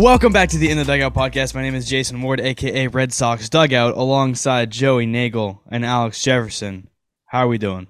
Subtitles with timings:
[0.00, 1.54] Welcome back to the In the Dugout podcast.
[1.54, 6.88] My name is Jason Ward, aka Red Sox Dugout, alongside Joey Nagel and Alex Jefferson.
[7.26, 7.86] How are we doing?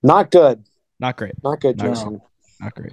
[0.00, 0.62] Not good.
[1.00, 1.34] Not great.
[1.42, 2.20] Not good, Not Jason.
[2.60, 2.92] Not great.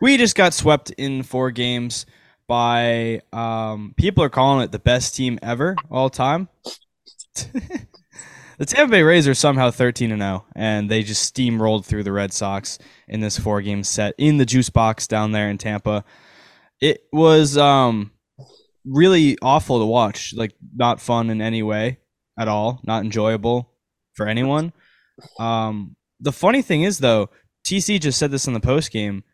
[0.00, 2.06] We just got swept in four games
[2.46, 6.48] by um, people are calling it the best team ever all time.
[7.34, 12.12] the Tampa Bay Rays are somehow 13 and 0 and they just steamrolled through the
[12.12, 12.78] Red Sox
[13.08, 16.04] in this four game set in the juice box down there in Tampa.
[16.80, 18.10] It was um,
[18.84, 21.98] really awful to watch, like not fun in any way
[22.38, 23.72] at all, not enjoyable
[24.14, 24.72] for anyone.
[25.38, 27.30] Um, the funny thing is though,
[27.66, 29.24] TC just said this in the post game.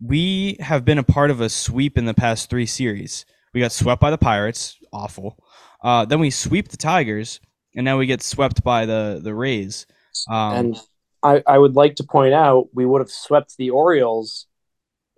[0.00, 3.24] We have been a part of a sweep in the past three series.
[3.52, 5.42] We got swept by the Pirates, awful.
[5.82, 7.40] Uh, then we sweep the Tigers,
[7.74, 9.86] and now we get swept by the the Rays.
[10.28, 10.76] Um, and
[11.22, 14.46] I, I would like to point out we would have swept the Orioles.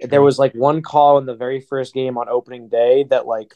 [0.02, 3.54] There was like one call in the very first game on opening day that like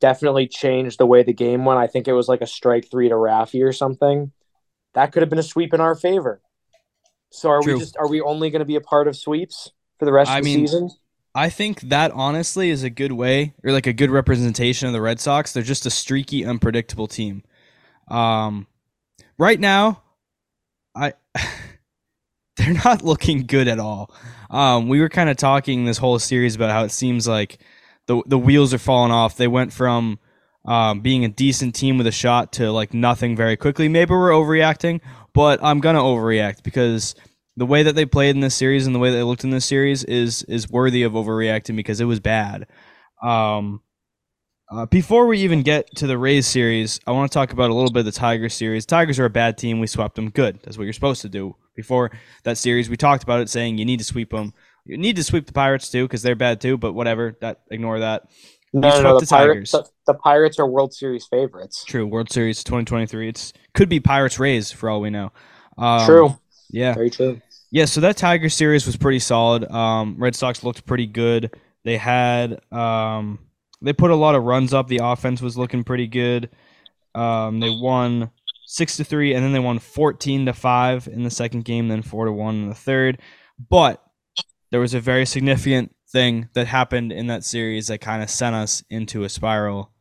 [0.00, 1.80] definitely changed the way the game went.
[1.80, 4.32] I think it was like a strike three to Raffy or something.
[4.94, 6.40] That could have been a sweep in our favor.
[7.30, 7.74] So are True.
[7.74, 10.30] we just are we only going to be a part of sweeps for the rest
[10.30, 10.90] I of the mean, season?
[11.34, 15.02] I think that honestly is a good way or like a good representation of the
[15.02, 15.52] Red Sox.
[15.52, 17.42] They're just a streaky, unpredictable team.
[18.08, 18.66] Um,
[19.36, 20.02] right now,
[20.94, 21.12] I
[22.66, 24.10] they're not looking good at all.
[24.50, 27.58] Um, we were kind of talking this whole series about how it seems like
[28.06, 29.36] the the wheels are falling off.
[29.36, 30.18] They went from
[30.64, 33.88] um, being a decent team with a shot to like nothing very quickly.
[33.88, 35.00] Maybe we're overreacting,
[35.32, 37.14] but I'm gonna overreact because
[37.56, 39.64] the way that they played in this series and the way they looked in this
[39.64, 42.66] series is is worthy of overreacting because it was bad.
[43.22, 43.80] Um,
[44.70, 47.74] uh, before we even get to the Rays series, I want to talk about a
[47.74, 48.84] little bit of the Tigers series.
[48.84, 49.78] Tigers are a bad team.
[49.78, 50.30] We swept them.
[50.30, 50.58] Good.
[50.64, 51.54] That's what you're supposed to do.
[51.76, 52.10] Before
[52.44, 54.52] that series, we talked about it, saying you need to sweep them.
[54.84, 56.76] You need to sweep the Pirates too because they're bad too.
[56.78, 57.36] But whatever.
[57.40, 58.28] That ignore that.
[58.72, 59.14] No, no, no.
[59.14, 59.70] the The, Pirates, Tigers.
[59.70, 61.84] the, the Pirates are World Series favorites.
[61.84, 62.06] True.
[62.06, 63.28] World Series 2023.
[63.28, 65.32] It's could be Pirates Rays for all we know.
[65.78, 66.38] Um, True.
[66.70, 66.94] Yeah.
[66.94, 67.40] Very true.
[67.70, 69.70] Yeah, so that Tiger series was pretty solid.
[69.70, 71.54] Um, Red Sox looked pretty good.
[71.84, 73.38] They had um,
[73.82, 74.88] they put a lot of runs up.
[74.88, 76.50] The offense was looking pretty good.
[77.14, 78.30] Um, they won
[78.66, 82.02] six to three, and then they won fourteen to five in the second game, then
[82.02, 83.18] four to one in the third.
[83.70, 84.02] But
[84.70, 88.54] there was a very significant thing that happened in that series that kind of sent
[88.54, 89.92] us into a spiral.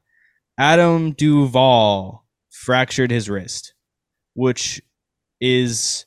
[0.57, 3.73] Adam Duvall fractured his wrist,
[4.33, 4.81] which
[5.39, 6.05] is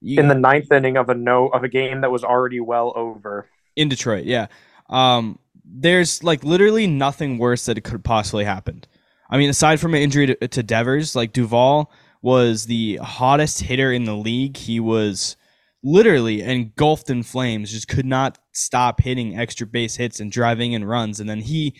[0.00, 2.92] you- In the ninth inning of a no of a game that was already well
[2.96, 3.48] over.
[3.76, 4.24] in Detroit.
[4.24, 4.46] Yeah.
[4.90, 8.88] Um, there's like literally nothing worse that could possibly happened.
[9.30, 11.90] I mean, aside from an injury to, to Devers, like Duvall
[12.22, 14.56] was the hottest hitter in the league.
[14.56, 15.36] He was
[15.82, 20.84] literally engulfed in flames, just could not stop hitting extra base hits and driving in
[20.84, 21.20] runs.
[21.20, 21.76] And then he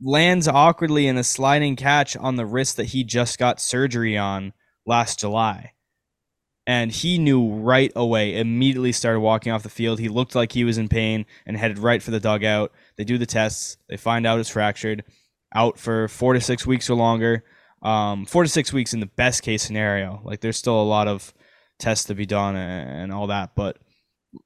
[0.00, 4.52] lands awkwardly in a sliding catch on the wrist that he just got surgery on
[4.86, 5.72] last July.
[6.66, 9.98] And he knew right away immediately started walking off the field.
[9.98, 12.72] He looked like he was in pain and headed right for the dugout.
[12.96, 13.78] They do the tests.
[13.88, 15.04] They find out it's fractured
[15.54, 17.44] out for four to six weeks or longer.
[17.82, 20.20] Um, four to six weeks in the best case scenario.
[20.24, 21.32] Like there's still a lot of
[21.78, 23.78] tests to be done and, all that but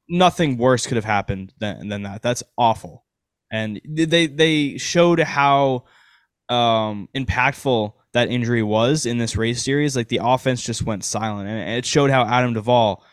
[0.08, 2.22] nothing worse could have happened than, than that.
[2.22, 3.04] That's awful.
[3.50, 5.84] And they they showed how
[6.48, 9.96] um, impactful that injury was in this Rays series.
[9.96, 13.04] Like the offense just went silent, and it showed how Adam Duvall,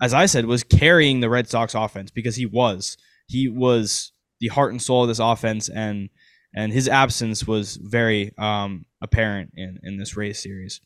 [0.00, 2.96] as I said, was carrying the Red Sox offense because he was.
[3.26, 6.08] He was the heart and soul of this offense, and
[6.54, 10.80] and his absence was very um, apparent in in this Rays series.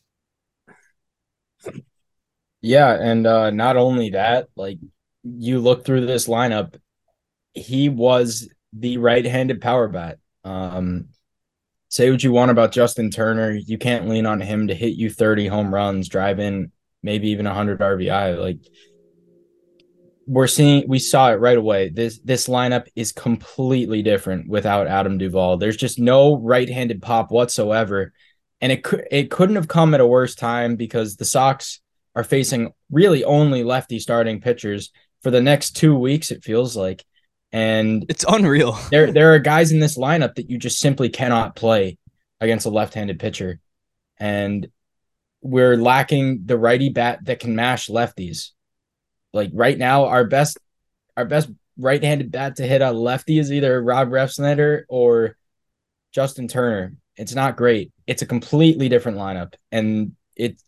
[2.61, 4.79] Yeah, and uh not only that, like
[5.23, 6.75] you look through this lineup,
[7.53, 10.17] he was the right-handed power bat.
[10.43, 11.09] Um
[11.89, 15.09] say what you want about Justin Turner, you can't lean on him to hit you
[15.09, 16.71] 30 home runs, drive in
[17.03, 18.37] maybe even 100 RBI.
[18.39, 18.59] Like
[20.27, 21.89] we're seeing we saw it right away.
[21.89, 25.57] This this lineup is completely different without Adam Duvall.
[25.57, 28.13] There's just no right-handed pop whatsoever.
[28.61, 31.81] And it could it couldn't have come at a worse time because the Sox
[32.15, 34.91] are facing really only lefty starting pitchers
[35.21, 37.05] for the next two weeks, it feels like.
[37.51, 38.77] And It's unreal.
[38.91, 41.97] there there are guys in this lineup that you just simply cannot play
[42.41, 43.59] against a left-handed pitcher.
[44.17, 44.67] And
[45.41, 48.51] we're lacking the righty bat that can mash lefties.
[49.35, 50.57] Like right now, our best
[51.17, 55.37] our best right-handed bat to hit a lefty is either Rob Refsnyder or
[56.13, 56.93] Justin Turner.
[57.17, 57.91] It's not great.
[58.07, 59.53] It's a completely different lineup.
[59.71, 60.61] And it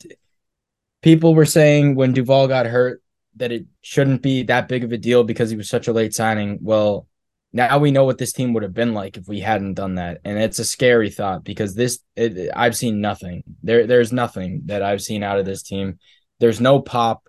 [1.02, 3.02] people were saying when Duvall got hurt
[3.38, 6.14] that it shouldn't be that big of a deal because he was such a late
[6.14, 6.60] signing.
[6.62, 7.08] Well,
[7.54, 10.20] now we know what this team would have been like if we hadn't done that,
[10.26, 13.44] and it's a scary thought because this it, I've seen nothing.
[13.64, 16.00] There there's nothing that I've seen out of this team.
[16.40, 17.24] There's no pop.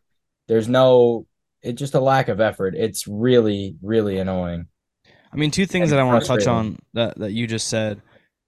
[0.49, 1.28] There's no.
[1.63, 2.75] It's just a lack of effort.
[2.77, 4.67] It's really really annoying.
[5.33, 7.69] I mean, two things And that I want to touch on that, that you just
[7.69, 8.01] said.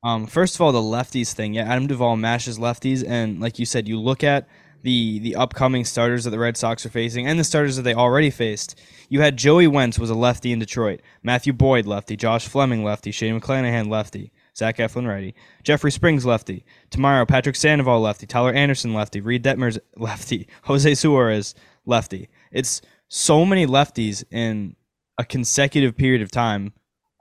[0.02, 1.52] Um, first of all, the lefties thing.
[1.52, 4.48] Yeah, Adam Duvall mashes lefties, and like you said, you look at
[4.82, 7.94] the the upcoming starters that the Red Sox are facing, and the starters that they
[7.94, 8.80] already faced.
[9.10, 13.10] You had Joey Wentz was a lefty in Detroit, Matthew Boyd lefty, Josh Fleming lefty,
[13.10, 18.94] Shane McClanahan lefty, Zach Eflin righty, Jeffrey Springs lefty, tomorrow Patrick Sandoval lefty, Tyler Anderson
[18.94, 21.54] lefty, Reid Detmers lefty, Jose Suarez
[21.84, 22.30] lefty.
[22.52, 22.80] It's
[23.10, 24.76] so many lefties in
[25.18, 26.72] a consecutive period of time.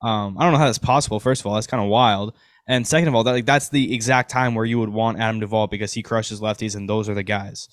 [0.01, 1.19] Um, I don't know how that's possible.
[1.19, 2.36] First of all, that's kind of wild.
[2.68, 5.39] And second of all, that like that's the exact time where you would want Adam
[5.39, 7.68] Duvall because he crushes lefties, and those are the guys.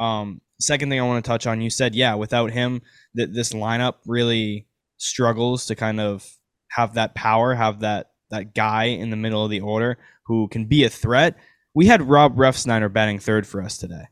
[0.00, 2.80] Um, second thing I want to touch on, you said, yeah, without him,
[3.14, 4.66] that this lineup really
[4.96, 6.26] struggles to kind of
[6.70, 10.64] have that power, have that that guy in the middle of the order who can
[10.64, 11.36] be a threat.
[11.74, 14.04] We had Rob Refsnyder batting third for us today.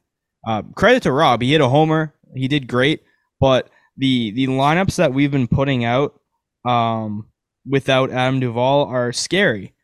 [0.47, 3.02] Uh, credit to Rob, he hit a homer, he did great,
[3.41, 6.21] but the the lineups that we've been putting out
[6.65, 7.29] um,
[7.67, 9.75] without Adam Duvall are scary,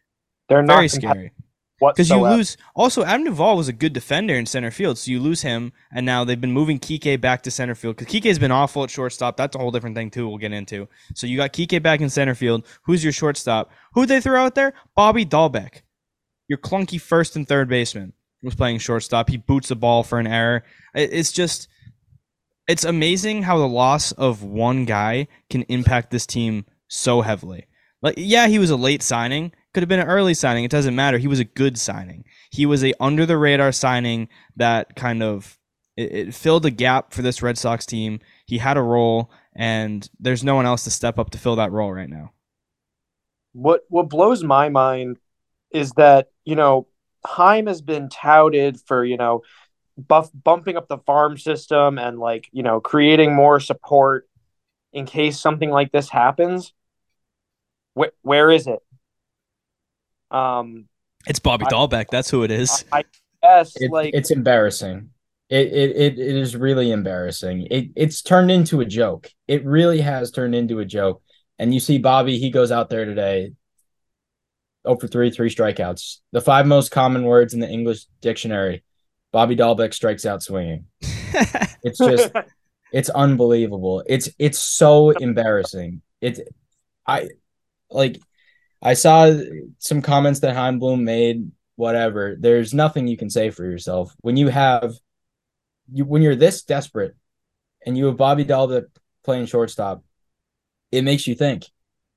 [0.48, 1.32] They're very scary
[1.80, 2.56] because you lose.
[2.74, 6.06] Also, Adam Duvall was a good defender in center field, so you lose him, and
[6.06, 9.36] now they've been moving Kike back to center field because Kike's been awful at shortstop.
[9.36, 10.28] That's a whole different thing too.
[10.28, 10.88] We'll get into.
[11.14, 12.66] So you got Kike back in center field.
[12.84, 13.70] Who's your shortstop?
[13.94, 14.74] Who they throw out there?
[14.94, 15.82] Bobby Dalbec,
[16.48, 18.12] your clunky first and third baseman
[18.42, 19.28] was playing shortstop.
[19.28, 20.64] He boots the ball for an error.
[20.94, 21.68] It's just.
[22.72, 27.66] It's amazing how the loss of one guy can impact this team so heavily.
[28.00, 29.52] Like, yeah, he was a late signing.
[29.74, 30.64] Could have been an early signing.
[30.64, 31.18] It doesn't matter.
[31.18, 32.24] He was a good signing.
[32.50, 35.58] He was a under the radar signing that kind of
[35.98, 38.20] it, it filled a gap for this Red Sox team.
[38.46, 41.72] He had a role, and there's no one else to step up to fill that
[41.72, 42.32] role right now.
[43.52, 45.18] what what blows my mind
[45.70, 46.86] is that you know
[47.26, 49.42] Chaim has been touted for you know
[49.98, 54.28] buff bumping up the farm system and like you know creating more support
[54.92, 56.72] in case something like this happens.
[57.98, 58.80] Wh- where is it?
[60.30, 60.88] Um,
[61.26, 62.06] It's Bobby I- Dalbec.
[62.10, 62.84] That's who it is.
[62.92, 63.04] I
[63.42, 65.10] guess It, like it's embarrassing.
[65.48, 67.66] It, it it it is really embarrassing.
[67.70, 69.30] It it's turned into a joke.
[69.46, 71.22] It really has turned into a joke.
[71.58, 73.52] And you see Bobby, he goes out there today.
[74.84, 76.18] Oh for three, three strikeouts.
[76.32, 78.82] The five most common words in the English dictionary.
[79.32, 80.86] Bobby Dalbec strikes out swinging.
[81.84, 82.30] It's just
[82.92, 84.04] it's unbelievable.
[84.06, 86.02] It's it's so embarrassing.
[86.20, 86.40] It's
[87.06, 87.28] I
[87.90, 88.20] like
[88.80, 89.34] I saw
[89.78, 91.50] some comments that Chaim Bloom made.
[91.76, 92.36] Whatever.
[92.38, 94.92] There's nothing you can say for yourself when you have
[95.92, 97.16] you when you're this desperate
[97.84, 98.84] and you have Bobby Dalbec
[99.24, 100.04] playing shortstop.
[100.92, 101.64] It makes you think.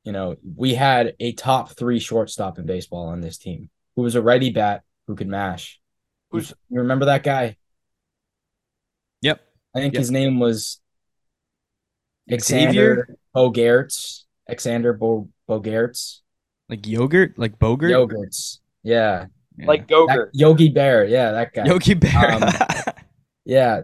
[0.04, 4.14] You know, we had a top three shortstop in baseball on this team who was
[4.14, 5.80] a righty bat who could mash.
[6.32, 7.58] You, Who's- you remember that guy?
[9.22, 9.42] yep.
[9.76, 10.00] I think Yep.
[10.00, 10.80] his name was
[12.30, 13.08] Xavier?
[13.08, 14.24] Alexander Bogaerts.
[14.48, 16.20] Alexander Bo- Bogaerts.
[16.70, 17.92] Like yogurt, like Bogart.
[17.92, 18.60] Yogurts.
[18.84, 19.28] Yeah.
[19.58, 19.66] Yeah.
[19.68, 20.30] like That- Gogurt.
[20.34, 21.06] Yogi Bear.
[21.06, 21.66] Yeah, that guy.
[21.66, 22.32] Yogi Bear.
[22.34, 22.44] Um,
[23.46, 23.82] Yeah.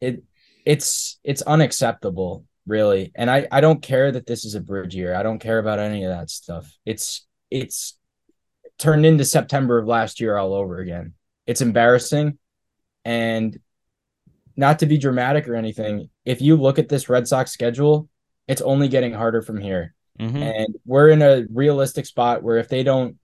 [0.00, 0.24] It
[0.66, 3.12] it's it's unacceptable, really.
[3.14, 5.14] And I I don't care that this is a bridge year.
[5.14, 6.70] I don't care about any of that stuff.
[6.84, 7.98] It's it's
[8.78, 11.14] turned into September of last year all over again.
[11.46, 12.38] It's embarrassing
[13.04, 13.58] and
[14.56, 16.10] not to be dramatic or anything.
[16.24, 18.08] If you look at this Red Sox schedule,
[18.46, 19.94] it's only getting harder from here.
[20.18, 20.36] Mhm.
[20.36, 23.18] And we're in a realistic spot where if they don't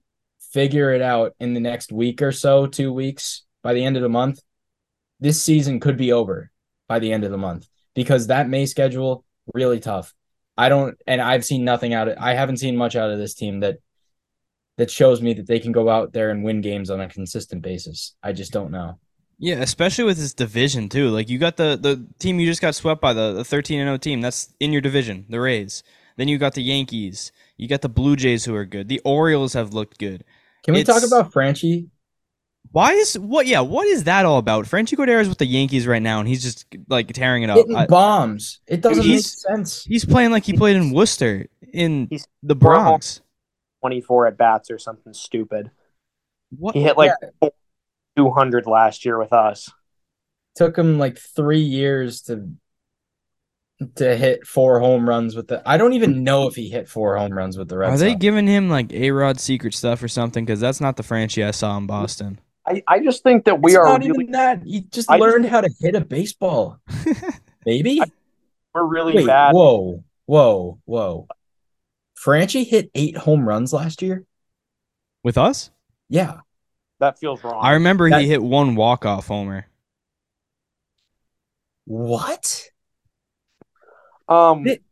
[0.52, 4.02] figure it out in the next week or so, two weeks by the end of
[4.02, 4.40] the month,
[5.20, 6.50] this season could be over
[6.88, 9.24] by the end of the month because that May schedule
[9.54, 10.14] really tough.
[10.56, 12.18] I don't, and I've seen nothing out of.
[12.18, 13.78] I haven't seen much out of this team that
[14.78, 17.62] that shows me that they can go out there and win games on a consistent
[17.62, 18.14] basis.
[18.22, 18.98] I just don't know.
[19.38, 21.08] Yeah, especially with this division too.
[21.08, 23.88] Like you got the the team you just got swept by the the 13 and
[23.88, 24.20] 0 team.
[24.20, 25.82] That's in your division, the Rays.
[26.16, 27.32] Then you got the Yankees.
[27.56, 28.88] You got the Blue Jays who are good.
[28.88, 30.24] The Orioles have looked good.
[30.62, 31.88] Can we talk about Franchy?
[32.72, 33.46] Why is what?
[33.46, 34.66] Yeah, what is that all about?
[34.66, 37.56] Franchy Cordero is with the Yankees right now, and he's just like tearing it up.
[37.56, 38.60] Hitting I- bombs.
[38.66, 39.84] It doesn't make sense.
[39.84, 43.22] he's playing like he played in Worcester in He's the Bronx.
[43.80, 45.70] 24 at bats or something stupid.
[46.56, 46.74] What?
[46.74, 47.12] He hit like
[48.16, 49.70] 200 last year with us.
[50.54, 52.50] took him like three years to
[53.96, 55.62] to hit four home runs with the.
[55.64, 58.10] I don't even know if he hit four home runs with the Red Are they
[58.10, 58.20] Sox.
[58.20, 60.44] giving him like A Rod secret stuff or something?
[60.44, 62.38] Because that's not the Franchy I saw in Boston.
[62.66, 64.62] I, I just think that we it's are not really, even that.
[64.64, 66.78] He just I just- learned how to hit a baseball,
[67.64, 68.02] baby.
[68.74, 69.54] we're really Wait, bad.
[69.54, 71.26] whoa, whoa, whoa.
[72.24, 74.24] Franchy hit eight home runs last year.
[75.22, 75.70] With us?
[76.08, 76.40] Yeah.
[76.98, 77.60] That feels wrong.
[77.62, 79.66] I remember That- he hit one walk off homer.
[81.86, 82.68] What?
[84.28, 84.82] um, It-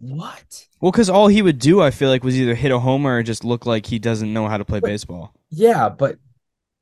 [0.00, 0.66] What?
[0.80, 3.22] Well, because all he would do, I feel like, was either hit a homer or
[3.24, 5.34] just look like he doesn't know how to play But- baseball.
[5.50, 6.18] Yeah, but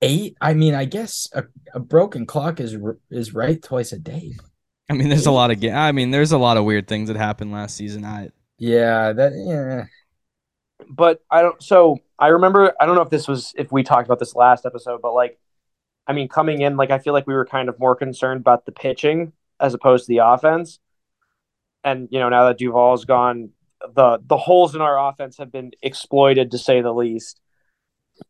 [0.03, 0.37] eight.
[0.41, 2.77] I mean, I guess a, a broken clock is
[3.11, 4.35] is right twice a day.
[4.91, 7.09] I mean, there's a lot of ga- I mean, there's a lot of weird things
[7.09, 8.05] that happened last season.
[8.05, 9.87] I Yeah, that yeah.
[10.89, 11.63] But I don't.
[11.63, 12.75] So I remember.
[12.81, 15.39] I don't know if this was if we talked about this last episode, but like,
[16.07, 18.67] I mean, coming in, like I feel like we were kind of more concerned about
[18.67, 20.79] the pitching as opposed to the offense.
[21.83, 23.51] And you know, now that Duvall's gone,
[23.95, 27.41] the the holes in our offense have been exploited to say the least.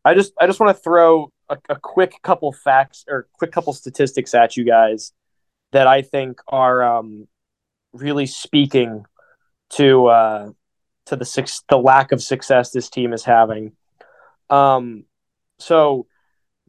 [0.05, 3.73] I just I just want to throw a, a quick couple facts or quick couple
[3.73, 5.13] statistics at you guys
[5.71, 7.27] that I think are um,
[7.93, 9.05] really speaking
[9.71, 10.49] to uh,
[11.07, 13.73] to the six, the lack of success this team is having.
[14.49, 15.05] Um,
[15.59, 16.07] so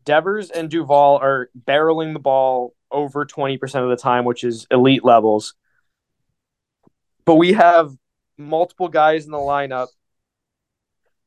[0.04, 5.04] Devers and Duvall are barreling the ball over 20% of the time, which is elite
[5.04, 5.54] levels.
[7.25, 7.92] But we have
[8.38, 9.88] multiple guys in the lineup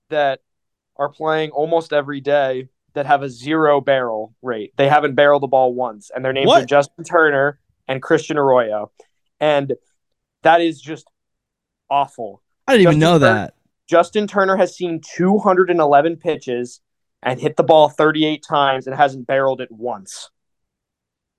[0.10, 0.40] that
[0.96, 4.74] are playing almost every day that have a zero barrel rate.
[4.78, 6.64] They haven't barreled the ball once, and their names What?
[6.64, 8.92] are Justin Turner and Christian Arroyo.
[9.40, 9.74] And
[10.44, 11.08] that is just
[11.90, 12.42] awful.
[12.68, 13.54] I didn't even know Turner- that.
[13.90, 16.80] Justin Turner has seen 211 pitches
[17.24, 20.30] and hit the ball 38 times and hasn't barreled it once.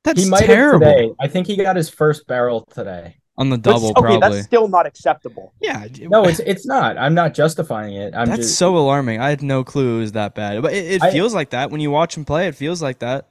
[0.05, 0.87] That's he might terrible.
[0.87, 1.13] have today.
[1.21, 3.17] I think he got his first barrel today.
[3.39, 4.21] On the But- double, okay, probably.
[4.21, 5.55] that's still not acceptable.
[5.61, 5.87] yeah.
[6.03, 6.99] No, it's it's not.
[6.99, 8.13] I'm not justifying it.
[8.15, 9.21] I'm that's just so alarming.
[9.21, 10.61] I had no clue it was that bad.
[10.61, 12.47] But it, it I- feels like that when you watch him play.
[12.49, 13.29] It feels like that.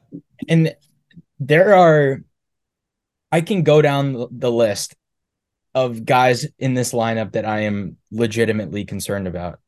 [0.49, 0.75] and
[1.39, 2.21] there are
[3.31, 4.95] I can go down the- the list
[5.73, 9.59] of guys in this lineup that I am legitimately concerned about.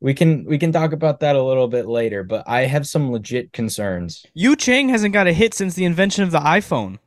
[0.00, 3.12] We can we can talk about that a little bit later, but I have some
[3.12, 4.24] legit concerns.
[4.32, 6.98] Yu Chang hasn't got a hit since the invention of the iPhone.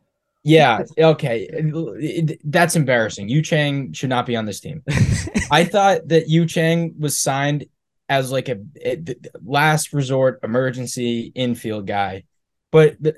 [0.44, 1.48] Yeah, okay.
[1.52, 3.30] It- it- That's embarrassing.
[3.30, 4.84] Yu Chang should not be on this team.
[5.52, 7.66] I thought that Yu Chang was signed
[8.10, 9.02] as like a, a-
[9.44, 12.26] last resort emergency infield guy,
[12.72, 13.16] but the,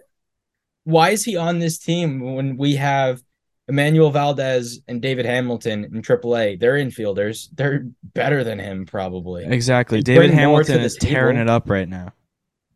[0.86, 3.22] why is he on this team when we have
[3.69, 6.60] Enmanuel Valdez and David Hamilton in AAA?
[6.60, 7.50] They're infielders.
[7.53, 9.45] They're better than him probably.
[9.45, 10.00] exactly.
[10.00, 12.13] They David bring more to Hamilton the is tearing it up right now.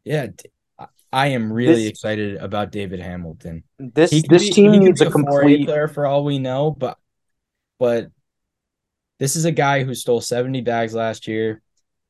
[0.04, 0.28] Yeah,
[1.12, 3.64] I am really This- excited about David Hamilton.
[3.78, 6.72] This He this be- team he needs a 4A complete player for all we know,
[6.72, 6.98] but
[7.80, 8.10] but
[9.20, 11.62] this is a guy who stole 70 bags last year.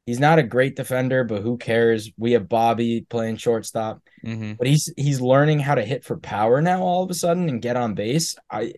[0.10, 2.10] He's not a great defender, but who cares?
[2.18, 6.64] We have Bobby playing shortstop, hmm but he's he's learning how to hit for power
[6.64, 8.36] now all of a sudden and get on base.
[8.50, 8.74] I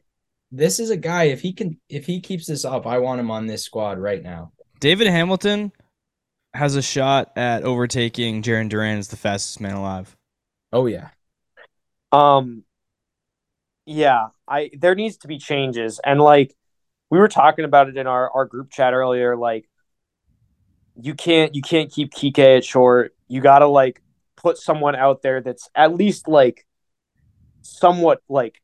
[0.51, 3.31] this is a guy if he can if he keeps this up, I want him
[3.31, 4.51] on this squad right now.
[4.81, 5.71] David Hamilton
[6.53, 10.17] has a shot at overtaking Jarren Duran as the fastest man alive.
[10.73, 11.11] Oh yeah.
[12.11, 12.65] Um,
[13.85, 16.53] yeah, I there needs to be changes, and like
[17.09, 19.37] we were talking about it in our our group chat earlier.
[19.37, 19.69] Like,
[21.03, 23.15] you can't you can't keep Kike at short.
[23.27, 24.01] You got to like
[24.35, 26.65] put someone out there that's at least like
[27.61, 28.61] somewhat like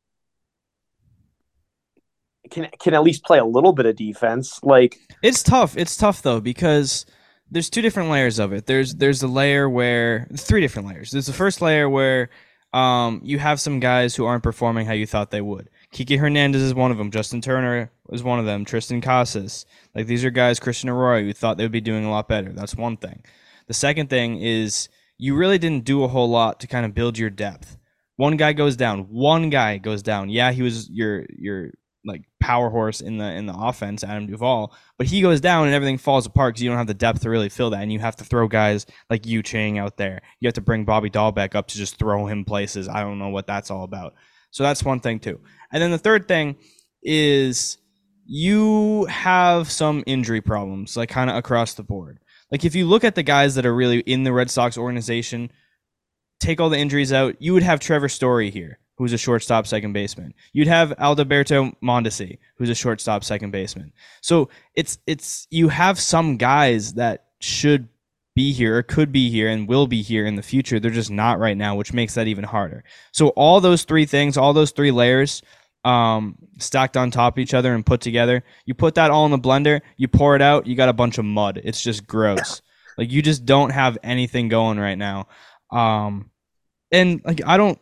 [2.50, 4.60] can can at least play a little bit of defense.
[4.64, 5.78] Like, It's tough.
[5.78, 7.06] It's tough though because
[7.52, 8.66] there's two different layers of it.
[8.66, 11.12] There's there's a layer where three different layers.
[11.12, 12.30] There's the first layer where
[12.74, 15.70] um you have some guys who aren't performing how you thought they would.
[15.92, 17.12] Kiki Hernandez is one of them.
[17.12, 18.66] Justin Turner is one of them.
[18.66, 19.66] Triston Casas.
[19.96, 20.60] Like these are guys.
[20.60, 22.52] Christian Arroyo who thought they would be doing a lot better.
[22.52, 23.24] That's one thing.
[23.68, 27.18] The second thing is you really didn't do a whole lot to kind of build
[27.18, 27.78] your depth.
[28.18, 29.02] One guy goes down.
[29.10, 30.30] One guy goes down.
[30.30, 31.72] Yeah, he was your your
[32.06, 35.76] like power horse in the in the offense, Adam Duvall, but he goes down and
[35.76, 38.00] everything falls apart because you don't have the depth to really fill that, and you
[38.00, 40.22] have to throw guys like Yu Chang out there.
[40.40, 42.88] You have to bring Bobby Dalbec up to just throw him places.
[42.88, 44.16] I don't know what that's all about.
[44.52, 45.40] So that's one thing too.
[45.72, 46.56] And then the third thing
[47.04, 47.78] is
[48.26, 52.20] you have some injury problems, like kind of across the board.
[52.52, 55.52] Like if you look at the guys that are really in the Red Sox organization,
[56.40, 59.94] take all the injuries out, you would have Trevor Story here, who's a shortstop second
[59.94, 60.34] baseman.
[60.54, 63.92] You'd have Alberto Mondesi, who's a shortstop second baseman.
[64.22, 67.90] So it's it's you have some guys that should
[68.38, 70.80] be here or could be here and will be here in the future.
[70.80, 72.84] They're just not right now, which makes that even harder.
[73.12, 75.42] So all those three things, all those three layers
[75.84, 79.32] um, stacked on top of each other and put together, you put that all in
[79.32, 81.62] the blender, you pour it out, you got a bunch of mud.
[81.64, 82.62] It's just gross.
[82.98, 85.28] like you just don't have anything going right now.
[85.72, 86.32] Um,
[86.92, 87.80] and like I don't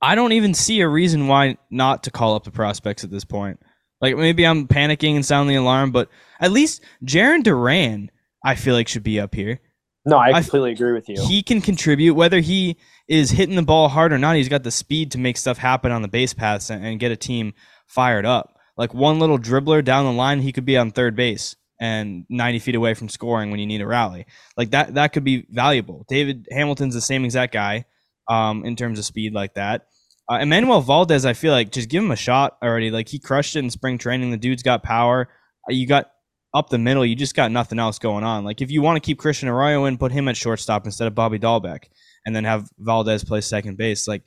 [0.00, 3.24] I don't even see a reason why not to call up the prospects at this
[3.24, 3.60] point.
[4.00, 6.08] Like maybe I'm panicking and sounding the alarm, but
[6.40, 8.10] at least Jarren Duran,
[8.44, 9.60] I feel like should be up here.
[10.06, 11.16] No, I I- completely agree with you.
[11.26, 12.76] He can contribute whether he
[13.08, 14.36] is hitting the ball hard or not.
[14.36, 17.10] He's got the speed to make stuff happen on the base paths and, and get
[17.12, 17.52] a team
[17.86, 18.56] fired up.
[18.76, 22.58] Like one little dribbler down the line, he could be on third base and 90
[22.60, 24.26] feet away from scoring when you need a rally.
[24.56, 26.04] Like that, that could be valuable.
[26.08, 27.84] David Hamilton's the same exact guy
[28.28, 29.86] um, in terms of speed like that.
[30.28, 32.90] Uh, Enmanuel Valdez, I feel like just give him a shot already.
[32.90, 34.30] Like he crushed it in spring training.
[34.30, 35.28] The dude's got power.
[35.68, 36.10] Uh, You got
[36.56, 37.04] up the middle.
[37.04, 38.44] You just got nothing else going on.
[38.44, 41.14] Like if you want to keep Christian Arroyo in, put him at shortstop instead of
[41.14, 41.84] Bobby Dalbec,
[42.24, 44.08] and then have Valdez play second base.
[44.08, 44.22] Like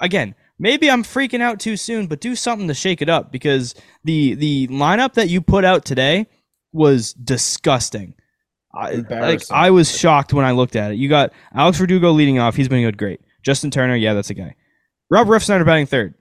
[0.00, 3.74] again, maybe I'm freaking out too soon, but do something to shake it up because
[4.04, 6.26] the the lineup that you put out today
[6.72, 8.14] was disgusting.
[8.74, 10.98] I, like I was shocked when I looked at it.
[10.98, 12.54] You got Alex Verdugo leading off.
[12.54, 13.20] He's been good, great.
[13.42, 14.54] Justin Turner, yeah, that's a guy.
[15.10, 16.14] Rob Refsnyder batting third.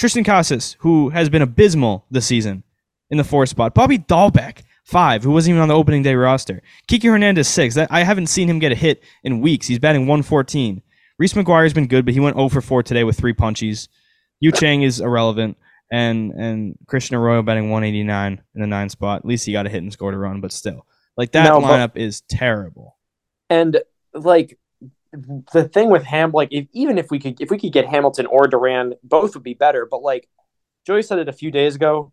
[0.00, 2.62] Triston Casas, who has been abysmal this season,
[3.14, 3.74] in the fourth spot.
[3.74, 6.60] Bobby Dalbec, five, who wasn't even on the opening day roster.
[6.88, 7.76] Kiki Hernandez, six.
[7.76, 9.68] That, I haven't seen him get a hit in weeks.
[9.68, 10.82] He's batting 114.
[11.16, 13.86] Reese McGuire's been good, but he went 0 for 4 today with three punchies.
[14.40, 15.56] Yu Chang is irrelevant.
[15.92, 19.18] And and Christian Arroyo batting 189 in the nine spot.
[19.20, 20.86] At least he got a hit and scored a run, but still.
[21.16, 22.96] Like that No, but- lineup is terrible.
[23.48, 23.80] And
[24.12, 24.58] like
[25.52, 28.26] the thing with Ham, like if, even if we could if we could get Hamilton
[28.26, 29.86] or Duran, both would be better.
[29.88, 30.28] But like
[30.86, 32.12] Joey said it a few days ago,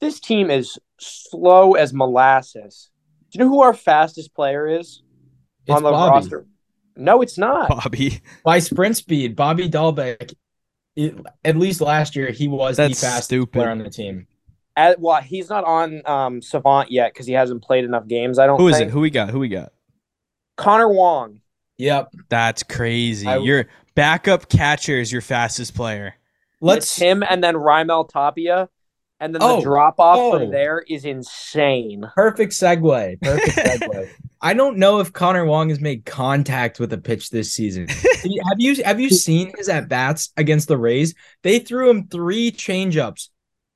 [0.00, 2.90] this team is slow as molasses.
[3.30, 5.02] Do you know who our fastest player is
[5.66, 6.10] It's on the Bobby.
[6.10, 6.46] roster?
[6.96, 7.68] No, it's not.
[7.68, 8.20] Bobby.
[8.44, 10.34] By sprint speed, Bobby Dalbec,
[10.96, 11.14] it-
[11.44, 13.52] at least last year, he was That's the fastest stupid.
[13.52, 14.26] player on the team.
[14.76, 18.38] At, well, he's not on um, Savant yet because he hasn't played enough games.
[18.38, 18.58] I don't.
[18.60, 18.88] Who is think.
[18.90, 18.92] it?
[18.92, 19.30] Who we got?
[19.30, 19.72] Who we got?
[20.56, 21.40] Connor Wong.
[21.78, 22.12] Yep.
[22.28, 23.26] That's crazy.
[23.26, 26.14] I- your backup catcher is your fastest player.
[26.60, 28.68] Let's it's him and then Raimel Tapia,
[29.20, 30.38] and then Oh, the drop off oh.
[30.38, 32.04] from there is insane.
[32.14, 33.20] Perfect segue.
[33.20, 34.08] Perfect segue.
[34.40, 37.88] I don't know if Connor Wong has made contact with a pitch this season.
[38.22, 41.14] Have you have you seen his at bats against the Rays?
[41.42, 43.28] They threw him three changeups,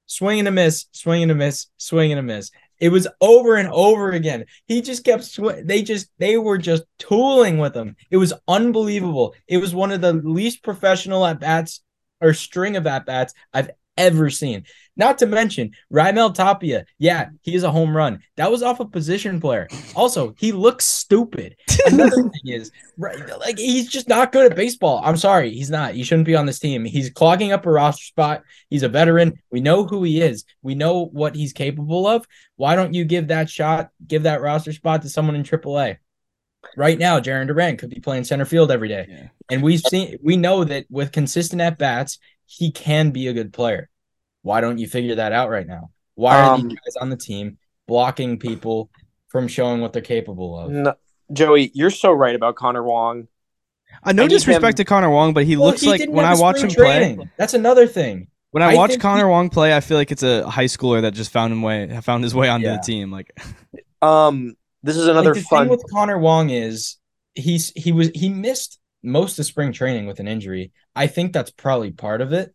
[0.06, 2.50] swing and a miss, swing and a miss, swing and a miss.
[2.80, 4.44] It was over and over again.
[4.66, 7.96] He just kept sw- they just they were just tooling with him.
[8.10, 9.34] It was unbelievable.
[9.46, 11.80] It was one of the least professional at bats
[12.20, 14.64] or string of at bats I've ever seen.
[14.96, 16.84] Not to mention Raimel Tapia.
[16.98, 18.20] Yeah, he is a home run.
[18.36, 19.66] That was off a position player.
[19.94, 21.56] Also, he looks stupid.
[21.86, 25.00] Another thing is, right, like he's just not good at baseball.
[25.02, 25.94] I'm sorry, he's not.
[25.94, 26.84] He shouldn't be on this team.
[26.84, 28.42] He's clogging up a roster spot.
[28.68, 29.40] He's a veteran.
[29.50, 30.44] We know who he is.
[30.60, 32.26] We know what he's capable of.
[32.56, 35.96] Why don't you give that shot, give that roster spot to someone in AAA?
[36.76, 39.06] Right now, Jarren Duran could be playing center field every day.
[39.08, 39.28] Yeah.
[39.50, 43.52] And we've seen we know that with consistent at bats, he can be a good
[43.52, 43.88] player.
[44.42, 45.90] Why don't you figure that out right now?
[46.14, 48.90] Why are Um, these guys on the team blocking people
[49.28, 50.70] from showing what they're capable of?
[50.70, 50.94] No,
[51.32, 53.28] Joey, you're so right about Connor Wong.
[54.02, 56.08] Uh, no I need disrespect him- to Connor Wong, but he Well, looks he like
[56.08, 57.30] when I watch him spring play.
[57.36, 58.28] That's another thing.
[58.50, 60.64] When I, I watch think Connor he- Wong play, I feel like it's a high
[60.66, 62.76] schooler that just found him way found his way onto Yeah.
[62.76, 63.10] the team.
[63.10, 63.30] Like
[64.02, 65.62] Um, this is another Like, the fun.
[65.64, 66.96] thing with Connor Wong is
[67.34, 70.72] he's he was he missed most of spring training with an injury.
[70.96, 72.52] I think that's probably part of it.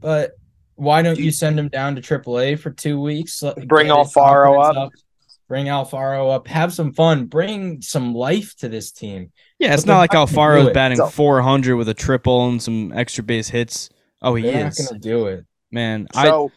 [0.00, 0.32] But
[0.76, 3.42] why don't you send him down to AAA for two weeks?
[3.42, 5.00] Let- Bring get his Alfaro confidence
[5.46, 6.48] Bring Alfaro up.
[6.48, 7.26] Have some fun.
[7.26, 9.30] Bring some life to this team.
[9.58, 12.62] yeah, it's But not like not gonna Alfaro's batting So- 400 with a triple and
[12.62, 13.90] some extra base hits.
[14.22, 14.80] Oh, he They're is.
[14.80, 15.44] not going to do it.
[15.70, 16.48] Man, I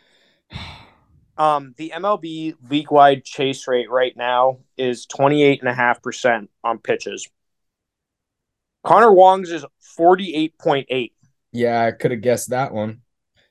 [1.38, 7.27] um, the MLB league wide chase rate right now is 28.5% on pitches.
[8.86, 9.65] Connor Wong's is
[9.99, 11.12] 48.8.
[11.51, 13.01] Yeah, I could have guessed that one.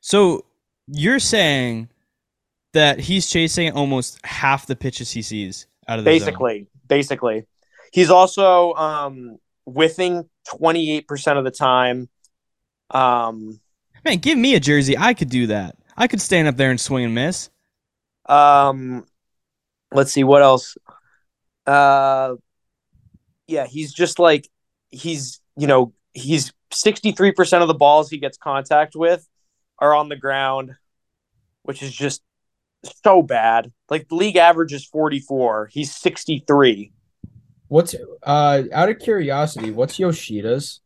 [0.00, 0.44] so
[0.88, 1.88] you're saying
[2.72, 6.18] that he's chasing almost half the pitches he sees out of the zone.
[6.18, 7.46] Basically, basically.
[7.92, 12.09] He's also um, whiffing 28% of the time.
[12.90, 13.61] Um,
[14.05, 14.96] Man, give me a jersey.
[14.96, 15.77] I could do that.
[15.96, 17.51] I could stand up there and swing and miss.
[18.27, 19.07] Um,
[19.92, 20.77] let's see what else.
[21.66, 22.35] Uh,
[23.46, 24.49] yeah, he's just like
[24.90, 29.27] he's you know he's sixty three percent of the balls he gets contact with
[29.79, 30.75] are on the ground,
[31.62, 32.23] which is just
[33.05, 33.73] so bad.
[33.91, 35.69] Like the league average is forty four.
[35.73, 36.93] He's sixty three
[37.69, 40.81] What's uh out of curiosity, what's Yoshida's?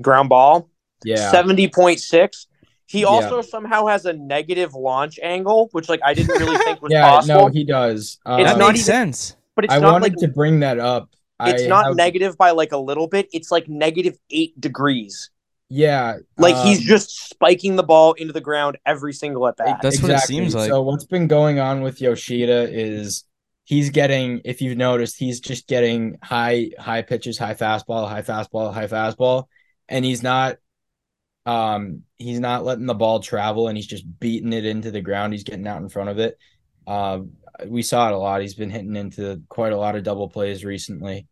[0.00, 0.70] ground ball.
[1.04, 1.30] Yeah.
[1.30, 2.46] seventy point six.
[2.86, 3.06] He Yeah.
[3.06, 7.10] also somehow has a negative launch angle, which like I didn't really think was yeah,
[7.10, 7.40] possible.
[7.42, 8.18] no, he does.
[8.24, 9.36] Uh, It's that not makes even- sense.
[9.56, 11.08] but it's I not wanted like to bring that up.
[11.40, 13.28] it's I not have- negative by like a little bit.
[13.32, 15.30] It's like negative eight degrees.
[15.68, 19.80] Yeah, Like he's um, just spiking the ball into the ground every single at bat.
[19.82, 20.68] That's what it seems like.
[20.68, 23.24] So what's been going on with Yoshida is
[23.64, 28.72] he's getting, if you've noticed, he's just getting high high pitches, high fastball, high fastball,
[28.72, 29.46] high fastball,
[29.88, 30.56] and he's not
[31.46, 35.32] um he's not letting the ball travel and he's just beating it into the ground.
[35.32, 36.38] He's getting out in front of it.
[36.86, 37.32] Um
[37.66, 38.40] we saw it a lot.
[38.40, 41.26] He's been hitting into quite a lot of double plays recently.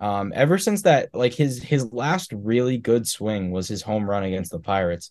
[0.00, 4.24] Um, ever since that, like his his last really good swing was his home run
[4.24, 5.10] against the Pirates.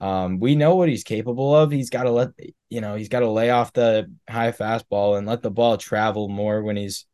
[0.00, 1.70] Um, we know what he's capable of.
[1.70, 2.30] He's got to let
[2.68, 6.28] you know he's got to lay off the high fastball and let the ball travel
[6.28, 7.06] more when he's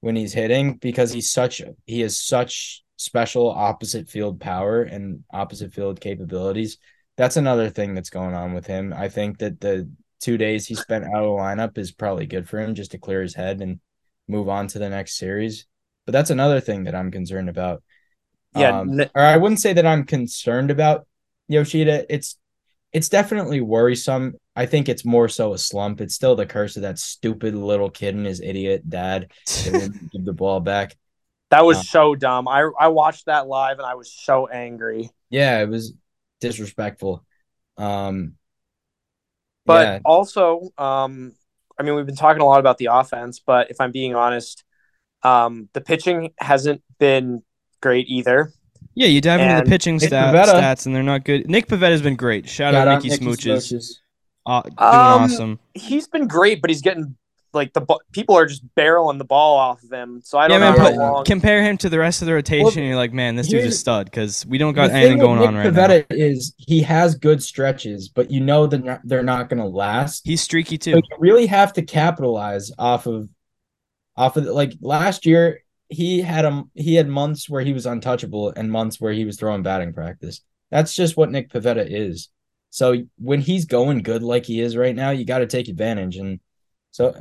[0.00, 5.72] when he's hitting because he's such he has such special opposite field power and opposite
[5.72, 6.78] field capabilities.
[7.16, 8.92] That's another thing that's going on with him.
[8.92, 12.48] I think that the two days he spent out of the lineup is probably good
[12.48, 13.80] for him just to clear his head and
[14.26, 15.66] move on to the next series.
[16.06, 17.82] But that's another thing that I'm concerned about.
[18.54, 21.06] Yeah, Um, or I wouldn't say that I'm concerned about
[21.48, 22.06] Yoshida.
[22.12, 22.38] It's
[22.92, 24.34] it's definitely worrisome.
[24.54, 26.00] I think it's more so a slump.
[26.00, 29.32] It's still the curse of that stupid little kid and his idiot dad
[29.64, 30.96] give the ball back.
[31.50, 32.46] that was uh, so dumb.
[32.48, 35.10] I I watched that live and I was so angry.
[35.30, 35.94] Yeah, it was
[36.40, 37.24] disrespectful.
[37.76, 38.34] Um,
[39.66, 41.34] But yeah, also, um,
[41.78, 44.64] I mean, we've been talking a lot about the offense, but if I'm being honest,
[45.24, 47.42] um, the pitching hasn't been
[47.80, 48.52] great either.
[48.94, 51.48] Yeah, you dive into the pitching Nick stat, stats, and they're not good.
[51.50, 52.48] Nick Pivetta's been great.
[52.48, 53.72] Shout, shout out out Mickey Nicky Smooches.
[53.72, 53.92] Smooches.
[54.46, 55.58] Uh, doing Um, awesome.
[55.74, 57.16] He's been great, but he's getting
[57.54, 60.20] like the bu- people are just barreling the ball off of him.
[60.24, 61.24] So I don't man, know how but long.
[61.24, 63.66] compare him to the rest of the rotation, Well, and you're like, man, this dude's
[63.66, 65.86] a stud because we don't got anything thing going with on Nick right now.
[65.88, 69.68] Pivetta is he has good stretches, but you know that they're, they're not going to
[69.68, 70.22] last.
[70.24, 70.96] He's streaky So too.
[70.98, 73.28] you really have to capitalize off of
[74.16, 78.52] off of like last year he had a he had months where he was untouchable
[78.56, 80.40] and months where he was throwing batting practice.
[80.70, 82.30] That's just what Nick Pivetta is.
[82.70, 86.16] So when he's going good like he is right now, you got to take advantage.
[86.16, 86.40] And
[86.90, 87.14] so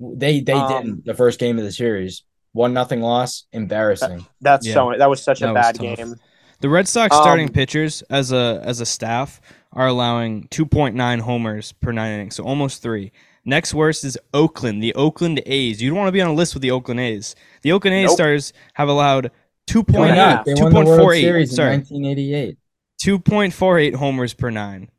[0.00, 4.26] they they Um, did the first game of the series, one nothing loss, embarrassing.
[4.40, 4.74] That's Yeah.
[4.74, 6.16] so that was such That a bad game.
[6.60, 9.40] The Red Sox starting Um, pitchers as a as a staff
[9.72, 13.12] are allowing 2.9 homers per nine innings, so almost three.
[13.44, 15.82] Next worst is Oakland, the Oakland A's.
[15.82, 17.34] You don't want to be on a list with the Oakland A's.
[17.62, 18.14] The Oakland A's Nope.
[18.14, 19.24] starters have allowed
[19.72, 20.44] Why 2.8, not?
[20.44, 22.56] They won the World 2.48, sorry, 1988.
[23.04, 24.90] 2.48 homers per nine.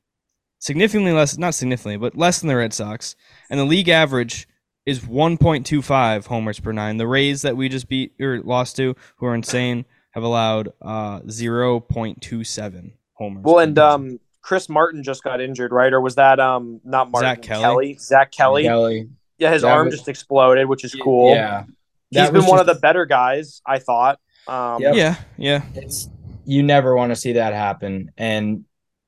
[0.60, 3.16] Significantly less, not significantly, but less than the Red Sox.
[3.50, 4.48] And the league average
[4.86, 6.98] is 1.25 homers per nine.
[6.98, 11.20] The Rays that we just beat or lost to, who are insane, have allowed uh
[11.22, 13.44] 0.27 homers.
[13.44, 13.92] Well, per and nine.
[13.94, 15.92] um, Chris Martin just got injured, right?
[15.92, 17.30] Or was that um not Martin?
[17.32, 17.98] Zack Kelly?
[18.00, 18.64] Zach Kelly.
[18.64, 19.10] Kelly.
[19.40, 21.34] Yeah, his That arm was- just exploded, which is cool.
[21.34, 21.64] Yeah.
[22.12, 24.20] he's been was one of the better guys, I thought.
[24.48, 24.96] Um, Yep.
[24.96, 25.62] yeah, yeah.
[25.74, 26.08] it's
[26.46, 28.66] you never want to see that happen and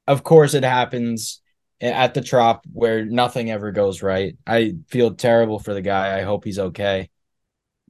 [0.08, 1.42] of course it happens
[1.82, 6.22] at the trop where nothing ever goes right i feel terrible for the guy i
[6.22, 7.10] hope he's okay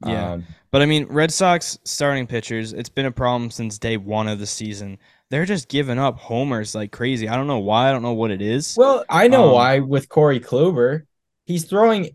[0.03, 0.31] Yeah.
[0.33, 4.27] Um, But I mean, Red Sox starting pitchers, it's been a problem since day one
[4.27, 4.97] of the season.
[5.31, 7.27] They're just giving up homers like crazy.
[7.27, 7.89] I don't know why.
[7.89, 8.75] I don't know what it is.
[8.77, 11.03] well i know Um, why with corey kluber
[11.45, 12.09] he's throwing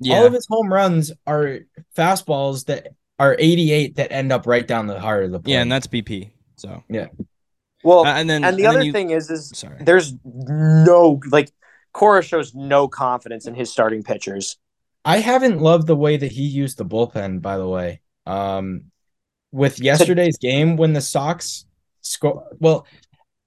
[0.00, 0.16] yeah.
[0.16, 1.60] all of his home runs are
[1.96, 5.60] fastballs that are 88 that end up right down the heart of the plate yeah,
[5.62, 6.30] and that's BP.
[6.56, 7.08] So, yeah.
[7.84, 9.82] Well, Uh, and then and the then other you- thing is, is sorry.
[9.84, 11.50] there's no like
[11.92, 14.56] Cora shows no confidence in his starting pitchers.
[15.04, 18.00] I haven't loved the way that he used the bullpen, by the way.
[18.26, 18.84] Um,
[19.52, 21.64] with yesterday's game when the Sox
[22.02, 22.86] score, well,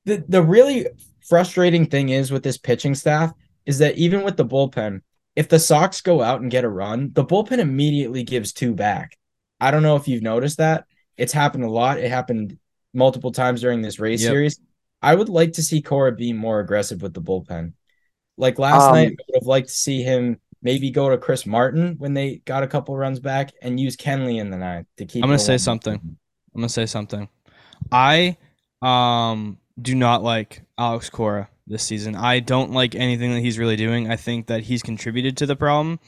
[0.06, 0.88] the the really
[1.28, 3.32] frustrating thing is with this pitching staff
[3.66, 5.02] is that even with the bullpen,
[5.36, 9.18] if the Sox go out and get a run, the bullpen immediately gives two back.
[9.60, 10.86] I don't know if you've noticed that.
[11.18, 12.00] It's happened a lot.
[12.00, 12.58] It happened
[12.94, 14.30] multiple times during this Rays Yep.
[14.30, 14.60] series.
[15.02, 17.74] I would like to see Cora be more aggressive with the bullpen.
[18.38, 21.46] Like last Um, night, I would have liked to see him maybe go to Chris
[21.46, 25.06] Martin when they got a couple runs back and use Kenley in the ninth to
[25.06, 25.24] keep.
[25.24, 25.94] I'm gonna say something.
[25.96, 26.18] I'm
[26.56, 27.28] gonna say something.
[27.92, 28.38] I
[28.82, 32.16] um do not like Alex Cora this season.
[32.16, 34.10] I don't like anything that he's really doing.
[34.10, 36.00] I think that he's contributed to the problem.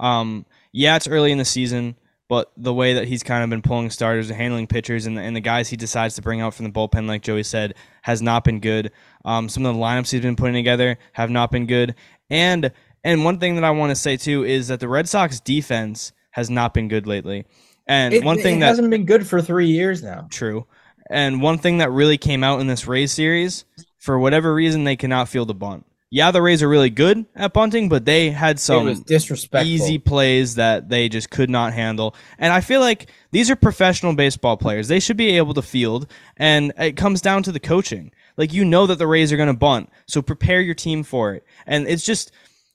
[0.00, 1.96] Um, yeah, it's early in the season,
[2.28, 5.22] but the way that he's kind of been pulling starters and handling pitchers and the,
[5.22, 8.20] and the guys he decides to bring out from the bullpen, like Joey said, has
[8.20, 8.90] not been good.
[9.24, 11.94] Um, some of the lineups he's been putting together have not been good.
[12.30, 12.72] And
[13.04, 16.12] and one thing that I want to say too is that the Red Sox defense
[16.30, 17.44] has not been good lately.
[17.86, 20.26] And It, one thing that hasn't been good for three years now.
[20.30, 20.66] True.
[21.10, 23.64] And one thing that really came out in this Rays series,
[23.98, 25.84] for whatever reason, they cannot field a bunt.
[26.10, 29.68] yeah, the Rays are really good at bunting, but they had some disrespectful.
[29.68, 32.14] easy plays that they just could not handle.
[32.38, 34.86] And I feel like these are professional baseball players.
[34.88, 38.12] They should be able to field, and it comes down to the coaching.
[38.36, 41.34] Like you know that the Rays are going to bunt, so prepare your team for
[41.34, 41.44] it.
[41.66, 42.30] And it's just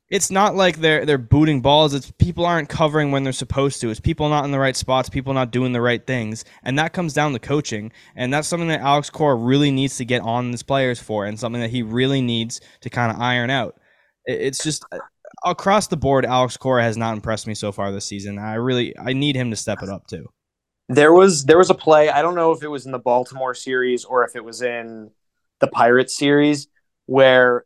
[0.10, 1.94] it's not like they're they're booting balls.
[1.94, 3.90] It's people aren't covering when they're supposed to.
[3.90, 6.94] It's people not in the right spots, people not doing the right things, and that
[6.94, 7.92] comes down to coaching.
[8.16, 11.40] And that's something that Alex Cora really needs to get on his players for, and
[11.40, 13.80] something that he really needs to kind of iron out.
[14.26, 14.98] It's just uh,
[15.46, 18.40] across the board, Alex Cora has not impressed me so far this season.
[18.40, 20.26] I really I need him to step it up too.
[20.88, 22.10] There was there was a play.
[22.10, 25.12] I don't know if it was in the Baltimore series or if it was in
[25.60, 26.68] the Pirates series
[27.06, 27.66] where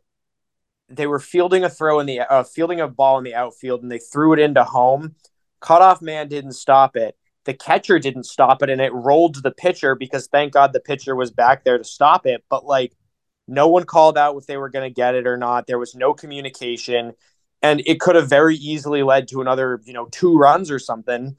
[0.95, 3.91] they were fielding a throw in the uh, fielding a ball in the outfield and
[3.91, 5.15] they threw it into home.
[5.59, 7.15] Cutoff man didn't stop it.
[7.45, 10.79] The catcher didn't stop it and it rolled to the pitcher because thank God the
[10.79, 12.43] pitcher was back there to stop it.
[12.49, 12.93] But like
[13.47, 15.67] no one called out if they were going to get it or not.
[15.67, 17.13] There was no communication
[17.61, 21.37] and it could have very easily led to another, you know, two runs or something.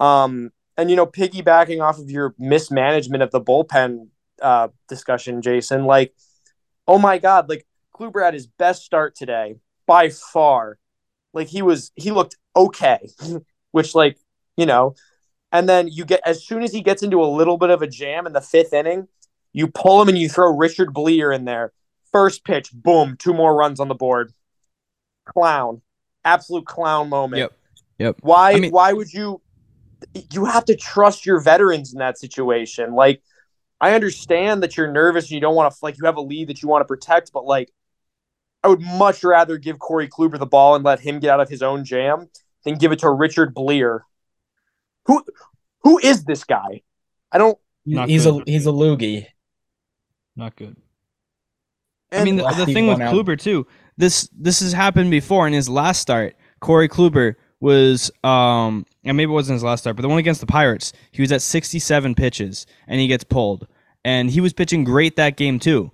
[0.00, 4.08] Um, and you know, piggybacking off of your mismanagement of the bullpen
[4.40, 6.14] uh, discussion, Jason, like,
[6.86, 10.78] oh my God, like Kluber had his best start today by far.
[11.34, 13.08] Like he was, he looked okay,
[13.72, 14.18] which like
[14.56, 14.94] you know,
[15.50, 17.86] and then you get as soon as he gets into a little bit of a
[17.86, 19.08] jam in the fifth inning,
[19.52, 21.72] you pull him and you throw Richard Bleier in there.
[22.12, 24.32] First pitch, boom, two more runs on the board.
[25.24, 25.80] Clown,
[26.24, 27.40] absolute clown moment.
[27.40, 27.52] Yep.
[27.98, 28.16] Yep.
[28.20, 28.52] Why?
[28.52, 29.40] I mean- why would you?
[30.32, 32.92] You have to trust your veterans in that situation.
[32.94, 33.22] Like,
[33.80, 36.48] I understand that you're nervous and you don't want to like you have a lead
[36.48, 37.70] that you want to protect, but like,
[38.64, 41.48] I would much rather give Corey Kluber the ball and let him get out of
[41.48, 42.28] his own jam
[42.64, 44.00] than give it to Richard Bleier.
[45.06, 45.24] Who,
[45.82, 46.82] who is this guy?
[47.30, 47.58] I don't.
[47.84, 48.46] Not he's good.
[48.46, 49.26] a he's a loogie.
[50.36, 50.76] Not good.
[52.12, 53.12] I mean, the, the thing with out.
[53.12, 53.66] Kluber too.
[53.96, 56.36] This this has happened before in his last start.
[56.60, 60.40] Corey Kluber was, um, and maybe it wasn't his last start, but the one against
[60.40, 63.66] the Pirates, he was at 67 pitches and he gets pulled,
[64.04, 65.90] and he was pitching great that game too.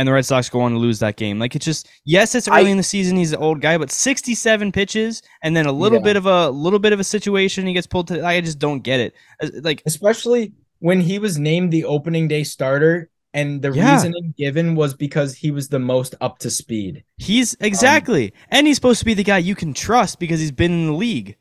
[0.00, 1.38] And the Red Sox go on to lose that game.
[1.38, 3.18] Like it's just yes, it's early I- in the season.
[3.18, 6.04] He's an old guy, but 67 pitches and then a little Yeah.
[6.04, 7.66] bit of a little bit of a situation.
[7.66, 8.08] He gets pulled.
[8.08, 9.12] To, I just don't get it.
[9.42, 13.92] Uh, Like especially when he was named the opening day starter and the Yeah.
[13.92, 18.76] reasoning given was because he was the most up to speed he's exactly, and he's
[18.76, 21.36] supposed to be the guy you can trust because he's been in the league.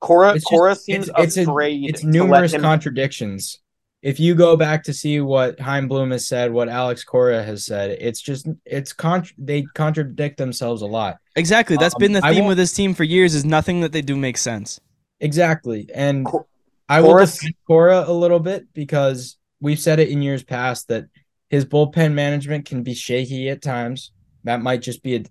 [0.00, 1.90] Cora It's just- Cora seems it's, it's, a- afraid.
[1.90, 3.58] it's to let numerous him- contradictions
[4.02, 7.64] if you go back to see what Chaim Bloom has said what Alex Cora has
[7.66, 11.76] said it's just it's con- they contradict themselves a lot Exactly.
[11.76, 13.32] That's Um, been the theme won't- with this team for years.
[13.34, 14.80] Is nothing that they do makes sense.
[15.20, 16.46] exactly and Co-
[16.88, 20.88] I will Cora's- defend Cora a little bit because we've said it in years past
[20.88, 21.04] that
[21.50, 24.12] his bullpen management can be shaky at times.
[24.44, 25.22] That might just be a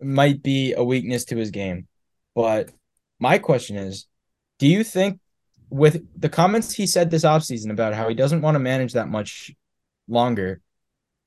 [0.00, 1.86] might be a weakness to his game.
[2.34, 2.70] But
[3.18, 4.06] my question is,
[4.58, 5.20] do you think
[5.70, 9.08] with the comments he said this offseason about how he doesn't want to manage that
[9.08, 9.52] much
[10.08, 10.60] longer,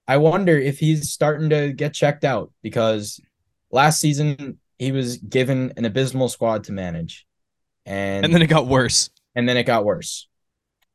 [0.07, 3.19] I wonder if he's starting to get checked out because
[3.71, 7.27] last season he was given an abysmal squad to manage.
[7.85, 9.09] And And then it got worse.
[9.35, 10.27] and then it got worse.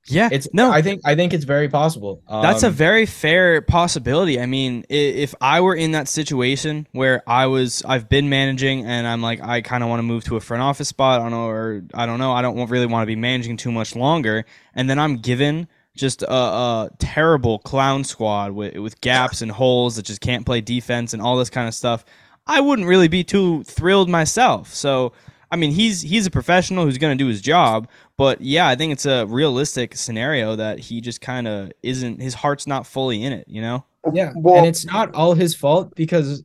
[0.06, 0.28] Yeah.
[0.30, 0.70] It's no.
[0.70, 2.22] I think I think it's very possible.
[2.28, 4.38] That's a Um, very fair possibility.
[4.38, 9.06] I mean, if I were in that situation where I was, I've been managing, and
[9.06, 11.20] I'm like, I kind of want to move to a front office spot.
[11.20, 12.32] I don't know, or I don't know.
[12.32, 14.44] I don't really want to be managing too much longer.
[14.74, 19.96] And then I'm given just a, a terrible clown squad with with gaps and holes
[19.96, 22.04] that just can't play defense and all this kind of stuff.
[22.46, 24.74] I wouldn't really be too thrilled myself.
[24.74, 25.12] So.
[25.54, 27.86] I mean, he's he's a professional who's going to do his job,
[28.18, 32.20] but yeah, I think it's a realistic scenario that he just kind of isn't.
[32.20, 33.84] His heart's not fully in it, you know.
[34.12, 36.42] yeah, Well- and it's not all his fault because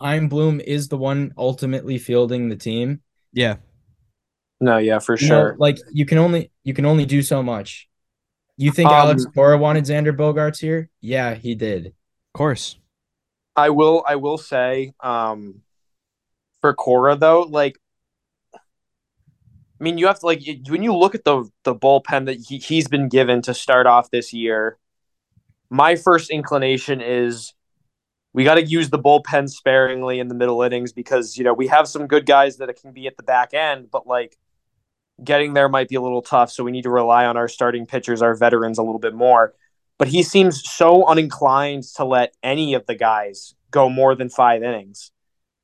[0.00, 3.00] Chaim Bloom is the one ultimately fielding the team.
[3.32, 3.56] Yeah,
[4.60, 5.56] No, yeah, for You know, sure.
[5.58, 7.88] like you can only you can only do so much.
[8.56, 10.90] You think Um, Alex Cora wanted Xander Bogaerts here?
[11.00, 11.86] Yeah, he did.
[11.88, 11.92] of
[12.34, 12.76] course.
[13.56, 15.62] I will I will say um
[16.60, 17.76] for Cora though, like
[19.80, 22.58] I mean, you have to like when you look at the the bullpen that he,
[22.58, 24.78] he's been given to start off this year.
[25.70, 27.54] My first inclination is
[28.32, 31.66] we got to use the bullpen sparingly in the middle innings because you know we
[31.68, 34.36] have some good guys that can be at the back end, but like
[35.22, 36.50] getting there might be a little tough.
[36.50, 39.54] So we need to rely on our starting pitchers, our veterans, a little bit more.
[39.98, 44.62] But he seems so uninclined to let any of the guys go more than five
[44.62, 45.12] innings.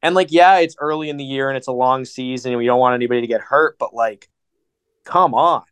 [0.02, 2.66] And like, yeah, it's early in the year and it's a long season and we
[2.66, 4.28] don't want anybody to get hurt, but like,
[5.04, 5.62] come on.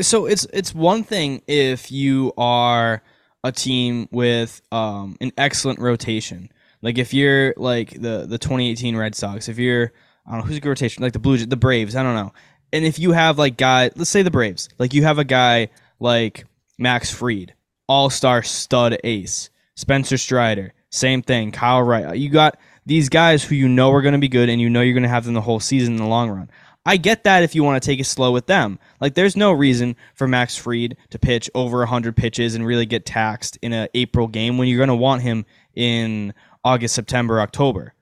[0.00, 3.02] So it's it's one thing if you are
[3.44, 6.50] a team with um, an excellent rotation.
[6.82, 9.92] Like if you're like the the 2018 Red Sox, if you're
[10.26, 12.32] I don't know who's a good rotation, like the Blue the Braves, I don't know.
[12.72, 15.68] And if you have like guy, let's say the Braves, like you have a guy
[16.00, 16.44] like
[16.78, 17.54] Max Fried,
[17.86, 22.16] all star stud ace, Spencer Strider, same thing, Kyle Wright.
[22.16, 24.80] You got these guys who you know are going to be good and you know
[24.80, 26.50] you're going to have them the whole season in the long run.
[26.86, 28.78] I get that if you want to take it slow with them.
[29.00, 33.04] Like there's no reason for Max Fried to pitch over 100 pitches and really get
[33.04, 35.44] taxed in an April game when you're going to want him
[35.74, 36.32] in
[36.64, 37.92] August, September, October.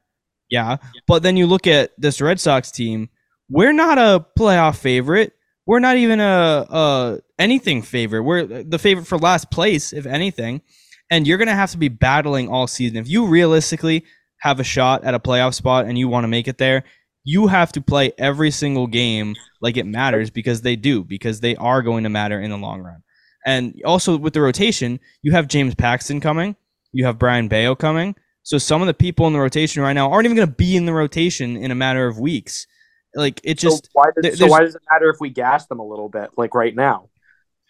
[0.50, 0.76] Yeah.
[1.06, 3.08] But then you look at this Red Sox team,
[3.48, 5.32] we're not a playoff favorite.
[5.64, 8.22] We're not even a, a anything favorite.
[8.22, 10.60] We're the favorite for last place, if anything.
[11.10, 12.98] And you're going to have to be battling all season.
[12.98, 14.04] If you realistically
[14.44, 16.85] have a shot at a playoff spot and you want to make it there,
[17.24, 21.57] you have to play every single game like it matters because they do, because they
[21.57, 23.02] are going to matter in the long run.
[23.46, 26.57] And also with the rotation, you have James Paxton coming,
[26.92, 28.16] you have Brayan Bello coming.
[28.42, 30.76] So some of the people in the rotation right now aren't even going to be
[30.76, 32.66] in the rotation in a matter of weeks.
[33.14, 35.80] Like it just so why, does, so why does it matter if we gas them
[35.80, 37.09] a little bit, like right now?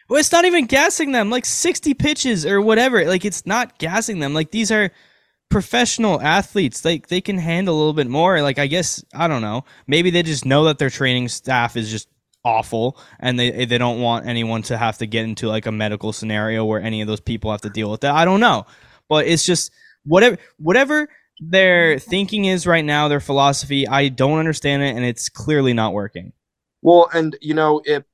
[0.08, 1.30] Well, it's not even gassing them.
[1.30, 3.04] Like 60 pitches or whatever.
[3.04, 4.34] Like it's not gassing them.
[4.34, 4.90] Like these are
[5.48, 6.84] professional athletes.
[6.84, 8.42] Like they can handle a little bit more.
[8.42, 9.64] Like I guess I don't know.
[9.86, 12.08] Maybe they just know that their training staff is just
[12.44, 16.12] awful and they they don't want anyone to have to get into like a medical
[16.12, 18.14] scenario where any of those people have to deal with that.
[18.14, 18.66] I don't know.
[19.08, 19.72] But it's just
[20.04, 21.08] whatever whatever
[21.40, 25.92] their thinking is right now, their philosophy, I don't understand it and it's clearly not
[25.92, 26.32] working.
[26.82, 28.04] Well, and you know, it.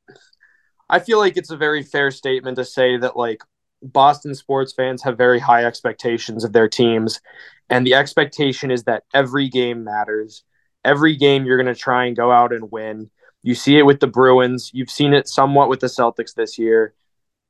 [0.88, 3.42] I feel like it's a very fair statement to say that like
[3.82, 7.20] Boston sports fans have very high expectations of their teams,
[7.68, 10.44] and the expectation is that every game matters.
[10.84, 13.10] Every game you're going to try and go out and win.
[13.42, 14.70] You see it with the Bruins.
[14.72, 16.94] You've seen it somewhat with the Celtics this year,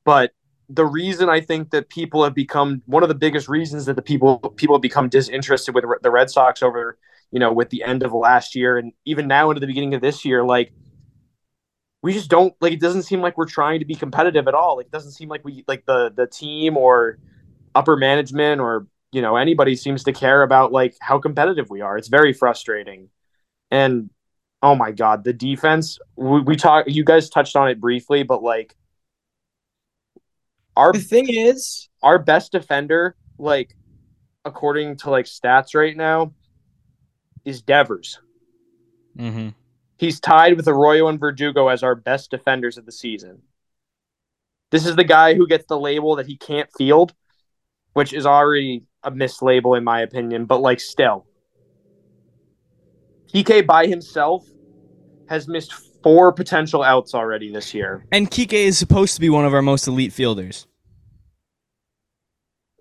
[0.05, 0.33] but
[0.69, 4.01] the reason I think that people have become one of the biggest reasons that the
[4.01, 6.97] people people have become disinterested with the Red Sox over
[7.31, 10.01] you know with the end of last year and even now into the beginning of
[10.01, 10.71] this year, like
[12.01, 14.77] we just don't like it doesn't seem like we're trying to be competitive at all.
[14.77, 17.19] Like it doesn't seem like we like the the team or
[17.75, 21.97] upper management or you know anybody seems to care about like how competitive we are.
[21.97, 23.09] It's very frustrating.
[23.69, 24.09] And
[24.63, 28.43] oh my god the defense we, we talk you guys touched on it briefly but
[28.43, 28.75] like
[30.77, 33.75] our The thing is, our best defender like
[34.45, 36.33] according to like stats right now
[37.43, 38.19] is devers.
[39.17, 39.49] Mm-hmm.
[40.01, 43.43] He's tied with Arroyo and Verdugo as our best defenders of the season.
[44.71, 47.13] This is the guy who gets the label that he can't field,
[47.93, 51.27] which is already a mislabel in my opinion, but like still.
[53.31, 54.43] PK by himself
[55.29, 58.03] has missed four potential outs already this year.
[58.11, 60.65] And Kike is supposed to be one of our most elite fielders.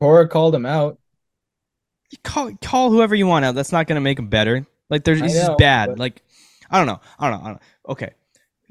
[0.01, 0.99] Cora called him out.
[2.13, 3.55] You call call whoever you want out.
[3.55, 4.67] That's not gonna make him better.
[4.89, 5.91] Like they're I he's just bad.
[5.91, 6.23] but- Like
[6.71, 7.01] I don't know.
[7.19, 7.45] I don't know.
[7.45, 7.61] I don't know.
[7.91, 8.11] Okay.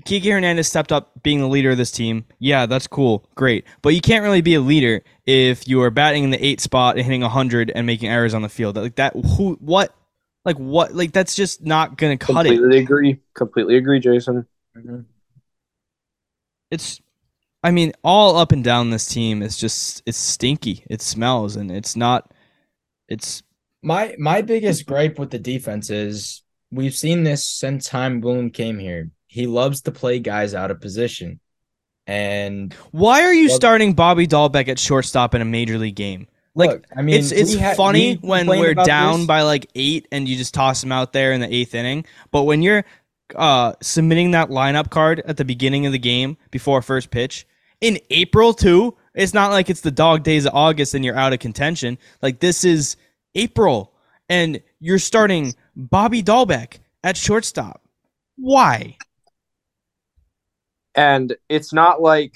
[0.06, 2.26] Kike Hernandez stepped up being the leader of this team.
[2.40, 3.28] Yeah, that's cool.
[3.36, 3.66] Great.
[3.82, 6.96] But you can't really be a leader if you are batting in the eight spot
[6.96, 8.78] and hitting 100 and making errors on the field.
[8.78, 9.94] Like that, who, what?
[10.46, 10.96] Like what?
[10.96, 12.50] Like that's just not going to cut it.
[12.50, 13.20] Completely agree.
[13.34, 14.48] Completely agree, Jason.
[14.78, 15.02] Mm-hmm.
[16.72, 17.02] It's,
[17.62, 20.86] I mean, all up and down this team is just, it's stinky.
[20.90, 22.34] It smells and it's not,
[23.10, 23.44] it's,
[23.82, 28.80] My my biggest gripe with the defense is we've seen this since Chaim Bloom came
[28.80, 29.10] here.
[29.28, 31.40] He loves to play guys out of position.
[32.08, 36.28] And why are you starting Bobby Dalbec at shortstop in a major league game?
[36.56, 39.28] Like, look, I mean, it's it's ha- funny we when we're down this.
[39.28, 42.06] by like eight and you just toss him out there in the eighth inning.
[42.32, 42.84] But when you're
[43.36, 47.46] uh, submitting that lineup card at the beginning of the game before first pitch
[47.80, 51.34] in April too, it's not like it's the dog days of August and you're out
[51.34, 51.98] of contention.
[52.24, 52.96] Like this is
[53.36, 53.94] April
[54.28, 57.82] and you're starting Bobby Dalbec at shortstop.
[58.36, 58.98] Why?
[60.94, 62.34] And it's not like,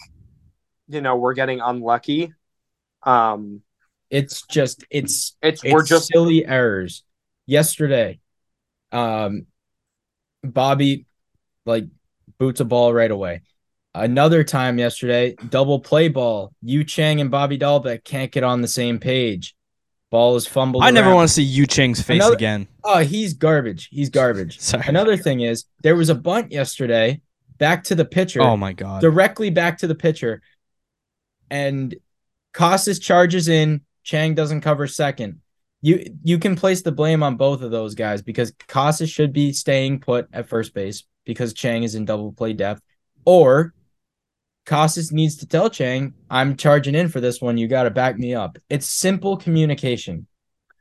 [0.87, 2.33] you know, we're getting unlucky.
[3.03, 3.61] Um,
[4.09, 7.03] It's just it's it's, it's we're just silly errors.
[7.45, 8.19] Yesterday,
[8.93, 9.47] um,
[10.41, 11.05] Bobby
[11.65, 11.85] like
[12.37, 13.41] boots a ball right away.
[13.93, 16.53] Another time yesterday, double play ball.
[16.61, 19.53] Yu Chang and Bobby Dalbec can't get on the same page.
[20.13, 20.83] Ball is fumbled.
[20.83, 21.15] I never around.
[21.15, 22.67] want to see Yu Chang's face Another- again.
[22.83, 23.89] Oh, he's garbage.
[23.91, 24.59] He's garbage.
[24.59, 24.83] Sorry.
[24.87, 27.19] Another thing is there was a bunt yesterday,
[27.57, 29.01] back to the pitcher, Oh my god.
[29.01, 30.43] directly back to the pitcher,
[31.49, 31.95] and
[32.53, 33.81] Casas charges in.
[34.03, 35.39] Chang doesn't cover second.
[35.81, 39.51] You you can place the blame on both of those guys because Casas should be
[39.51, 42.81] staying put at first base because Chang is in double play depth,
[43.25, 43.73] or
[44.65, 47.57] Casas needs to tell Chang, "I'm charging in for this one.
[47.57, 50.27] You got to back me up." It's simple communication.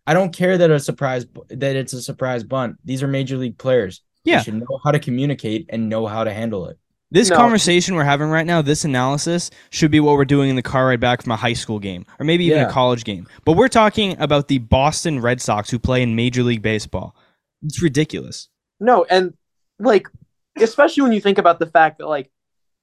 [0.06, 2.76] I don't care that a surprise that it's a surprise bunt.
[2.84, 4.02] These are major league players.
[4.24, 4.38] Yeah.
[4.38, 6.78] They should know how to communicate and know how to handle it.
[7.10, 7.36] This No.
[7.36, 10.86] conversation we're having right now, this analysis should be what we're doing in the car
[10.86, 12.68] ride back from a high school game or maybe even Yeah.
[12.68, 13.26] a college game.
[13.44, 17.14] But we're talking about the Boston Red Sox who play in Major League Baseball.
[17.62, 18.48] It's ridiculous.
[18.80, 19.34] No, and
[19.78, 20.08] like
[20.56, 22.30] especially when you think about the fact that like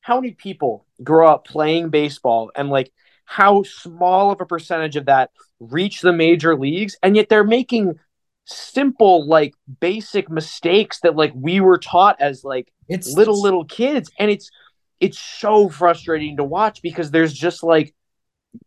[0.09, 2.91] how many people grow up playing baseball and like
[3.25, 5.29] how small of a percentage of that
[5.59, 7.93] reach the major leagues and yet they're making
[8.45, 14.11] simple like basic mistakes that like we were taught as like It's little little kids
[14.17, 14.49] and it's
[14.99, 17.93] it's so frustrating to watch because there's just like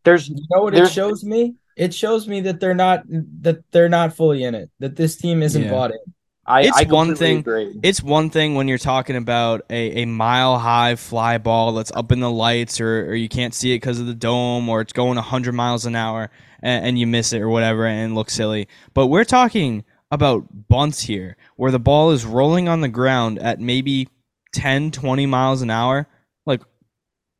[0.04, 1.56] there's You know what it shows me?
[1.76, 3.02] It shows me that they're not
[3.42, 4.70] that they're not fully in it.
[4.78, 5.70] That this team isn't Yeah.
[5.70, 6.14] bought in.
[6.44, 7.78] I, It's I one thing- agree.
[7.82, 12.10] It's one thing when you're talking about a, a mile high fly ball that's up
[12.10, 14.92] in the lights or, or you can't see it because of the dome or it's
[14.92, 16.30] going 100 miles an hour
[16.60, 18.66] and, and you miss it or whatever and look silly.
[18.92, 23.60] But we're talking about bunts here where the ball is rolling on the ground at
[23.60, 24.08] maybe
[24.52, 26.08] 10, 20 miles an hour.
[26.44, 26.62] Like,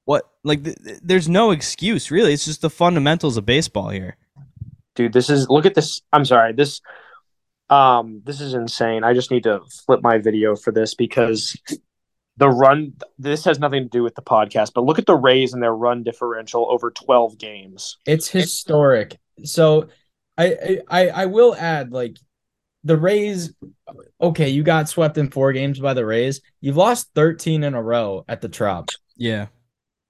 [0.05, 0.24] what?
[0.44, 2.32] Like, th- th- there's no excuse, really.
[2.32, 4.16] It's just the fundamentals of baseball here.
[4.94, 6.80] dude this is look at this i'm sorry this
[7.73, 11.57] um this is insane i just need to flip my video for this because
[12.37, 15.53] the run this has nothing to do with the podcast but look at the rays
[15.53, 19.18] and their run differential over 12 games It's historic.
[19.45, 19.89] So
[20.39, 22.16] I I I will add like
[22.85, 23.55] the Rays
[24.20, 26.41] okay, you got swept in four games by the Rays.
[26.61, 28.89] You've lost 13 in a row at the Trop.
[29.16, 29.47] Yeah.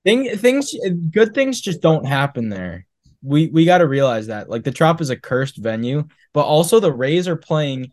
[0.05, 0.75] Thing things
[1.11, 2.87] good things just don't happen there.
[3.23, 4.49] We we got to realize that.
[4.49, 7.93] Like the Trop is a cursed venue, but also the Rays are playing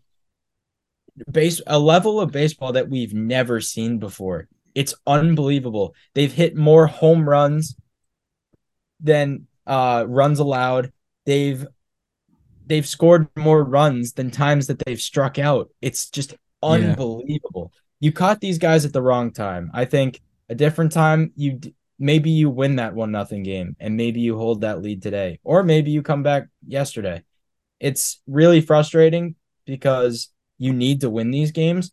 [1.30, 4.48] base a level of baseball that we've never seen before.
[4.74, 5.94] It's unbelievable.
[6.14, 7.76] They've hit more home runs
[9.00, 10.92] than uh runs allowed.
[11.26, 11.66] They've
[12.66, 15.70] they've scored more runs than times that they've struck out.
[15.80, 17.72] It's just unbelievable.
[17.98, 19.70] You caught these guys at the wrong time.
[19.74, 21.60] I think a different time you
[22.00, 25.62] maybe you win that one nothing game and maybe you hold that lead today or
[25.62, 27.22] maybe you come back yesterday.
[27.78, 29.36] It's really frustrating
[29.66, 30.28] because
[30.58, 31.92] you need to win these games,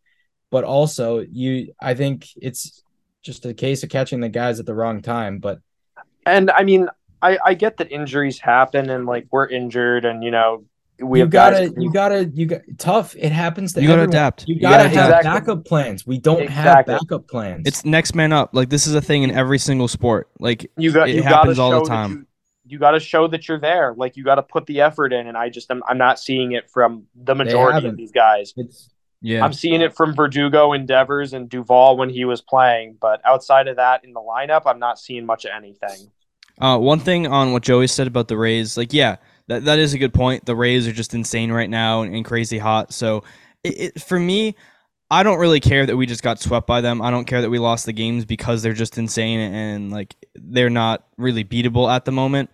[0.49, 2.81] but also you I think it's
[3.21, 5.59] just a case of catching the guys at the wrong time, but
[6.27, 6.89] and i mean
[7.21, 10.65] i i get that injuries happen and like we're injured and you know
[10.99, 13.15] we you have gotta guys you gotta you got tough.
[13.17, 14.15] It happens to You got to everyone.
[14.15, 14.47] adapt.
[14.47, 15.09] You You gotta gotta have.
[15.09, 15.29] Exactly.
[15.31, 16.07] backup plans.
[16.07, 16.93] We don't Exactly.
[16.93, 17.67] have backup plans.
[17.67, 18.49] It's next man up.
[18.53, 20.29] Like, this is a thing in every single sport.
[20.39, 22.11] Like, you got It you happens gotta all the time.
[22.11, 22.25] you,
[22.69, 25.25] you got to show that you're there like you got to put the effort in
[25.27, 28.89] and i just am i'm not seeing it from the majority of these guys it's
[29.21, 29.43] yeah.
[29.43, 33.67] I'm seeing it from Verdugo and Devers and Duvall when he was playing, but outside
[33.67, 36.11] of that in the lineup, I'm not seeing much of anything.
[36.61, 39.15] Uh, one thing on what Joey said about the Rays, like, yeah,
[39.47, 40.45] that, that is a good point.
[40.45, 42.93] The Rays are just insane right now and, and crazy hot.
[42.93, 43.23] So,
[43.63, 44.55] it, it, for me,
[45.09, 47.01] I don't really care that we just got swept by them.
[47.01, 50.69] I don't care that we lost the games because they're just insane and, like they're
[50.69, 52.49] not really beatable at the moment.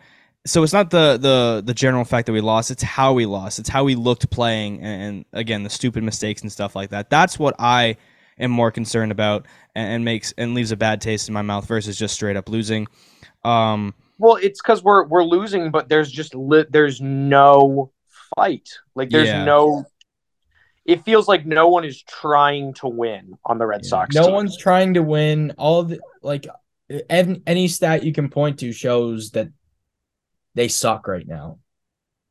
[0.46, 2.70] So it's not the the the general fact that we lost.
[2.70, 3.60] It's how we lost.
[3.60, 7.10] It's how we looked playing, and, and again the stupid mistakes and stuff like that.
[7.10, 7.96] That's what I
[8.38, 11.66] am more concerned about, and, and makes and leaves a bad taste in my mouth
[11.66, 12.88] versus just straight up losing.
[13.46, 17.92] Um, Well, it's because we're we're losing, but there's just li- there's no
[18.36, 18.70] fight.
[18.96, 19.44] Like there's Yeah.
[19.46, 19.86] no.
[20.86, 23.90] It feels like no one is trying to win on the Red Yeah.
[23.90, 24.16] Sox.
[24.16, 24.34] no team.
[24.34, 25.54] one's trying to win.
[25.58, 26.46] All of the like
[27.10, 29.48] ev- any stat you can point to shows that
[30.56, 31.60] they suck right now.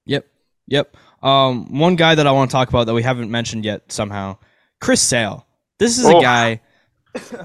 [0.06, 0.26] Yep.
[0.68, 0.96] Yep.
[1.22, 4.36] Um, one guy that I want to talk about that we haven't mentioned yet somehow,
[4.80, 5.46] Chris Sale.
[5.78, 6.20] This is a Oh.
[6.20, 6.60] guy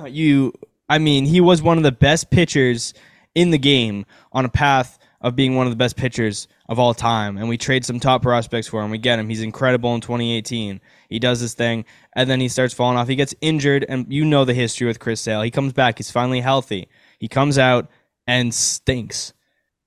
[0.07, 0.53] you
[0.89, 2.93] I mean, he was one of the best pitchers
[3.37, 6.95] in the game on a path of being one of the best pitchers of all
[6.95, 7.37] time.
[7.37, 8.89] And we trade some top prospects for him.
[8.89, 9.29] We get him.
[9.29, 10.81] He's incredible in 2018.
[11.07, 11.85] He does this thing,
[12.15, 13.07] and then he starts falling off.
[13.07, 15.43] He gets injured, and you know the history with Chris Sale.
[15.43, 15.99] He comes back.
[15.99, 16.89] He's finally healthy.
[17.19, 17.89] He comes out
[18.25, 19.33] and stinks.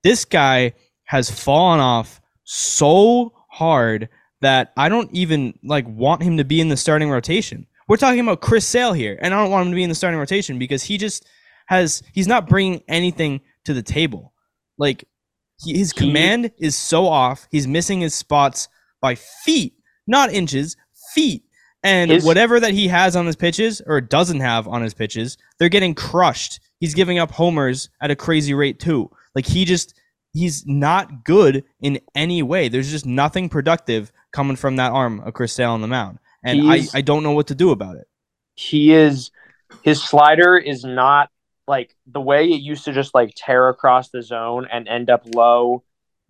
[0.01, 0.73] This guy
[1.03, 4.07] has fallen off so hard
[4.39, 7.67] that I don't even like want him to be in the starting rotation.
[7.89, 9.95] We're talking about Chris Sale here, and I don't want him to be in the
[9.95, 11.27] starting rotation because he just
[11.71, 14.33] has he's not bringing anything to the table.
[14.77, 15.05] Like
[15.63, 17.47] he, his command is so off.
[17.49, 18.67] He's missing his spots
[19.01, 19.73] by feet,
[20.05, 20.75] not inches,
[21.15, 21.43] feet.
[21.83, 25.37] And His- whatever that he has on his pitches or doesn't have on his pitches,
[25.57, 26.59] they're getting crushed.
[26.79, 29.09] He's giving up homers at a crazy rate too.
[29.33, 29.93] Like he just
[30.33, 32.67] he's not good in any way.
[32.67, 36.19] There's just nothing productive coming from that arm of Chris Sale on the mound.
[36.43, 38.07] And I, He's- I don't know what to do about it.
[38.55, 39.31] he is
[39.83, 41.29] his slider is not
[41.67, 45.23] like the way it used to just like tear across the zone and end up
[45.35, 45.83] low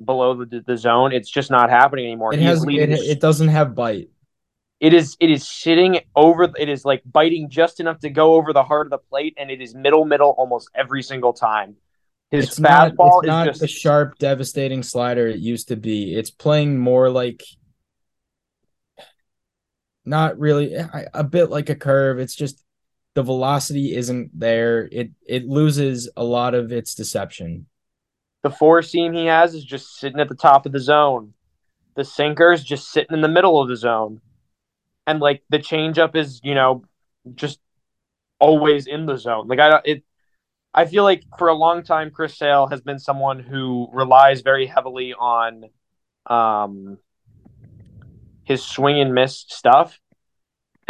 [0.04, 1.14] below the, the zone.
[1.14, 2.34] It's just not happening anymore.
[2.34, 4.10] It He has it, it doesn't have bite.
[4.80, 8.52] it is it is sitting over it is like biting just enough to go over
[8.54, 11.76] the heart of the plate and it is middle middle almost every single time
[12.32, 16.16] his It's not, fastball it's not is the sharp, devastating slider it used to be.
[16.16, 17.44] It's playing more like
[20.06, 22.20] not really eh, a a bit like a curve.
[22.20, 22.64] It's just
[23.16, 24.88] the velocity isn't there.
[24.92, 27.68] It it loses a lot of its deception.
[28.44, 31.34] the four seam he has is just sitting at the top of the zone
[31.96, 34.22] the sinker is just sitting in the middle of the zone
[35.08, 36.84] and like the changeup is you know
[37.36, 37.60] just
[38.40, 40.04] always in the zone like i don't it
[40.74, 44.66] i feel like for a long time chris sale has been someone who relies very
[44.66, 45.66] heavily on
[46.28, 46.98] um
[48.44, 50.00] his swing and miss stuff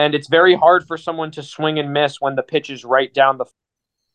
[0.01, 3.13] and it's very hard for someone to swing and miss when the pitch is right
[3.13, 3.45] down the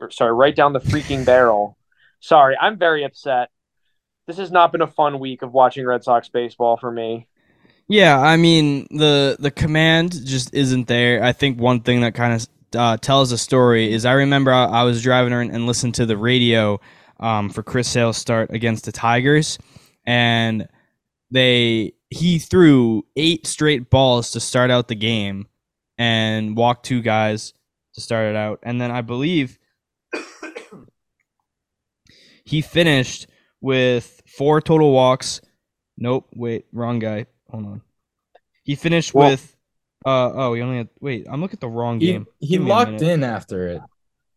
[0.00, 1.76] or, sorry right down the freaking barrel.
[2.20, 3.50] Sorry i'm very upset.
[4.26, 7.28] This has not been a fun week of watching red sox baseball for me.
[7.88, 11.22] Yeah, I mean the the command just isn't there.
[11.22, 14.64] I think one thing that kind of uh, tells a story is I remember I,
[14.64, 16.80] I was driving and, and listened to the radio
[17.20, 19.58] um, for Chris Sale's start against the Tigers,
[20.04, 20.68] and
[21.30, 25.46] they he threw eight straight balls to start out the game,
[25.98, 27.52] and walked two guys
[27.94, 29.58] to start it out, and then I believe
[32.44, 33.26] he finished
[33.60, 35.40] with four total walks.
[35.98, 37.26] Nope, wait, wrong guy.
[37.50, 37.82] Hold on.
[38.64, 39.52] He finished Well- with.
[40.04, 40.88] Uh oh, he only had.
[41.00, 42.26] Wait, I'm looking at the wrong He game.
[42.38, 43.80] he Give locked in after it.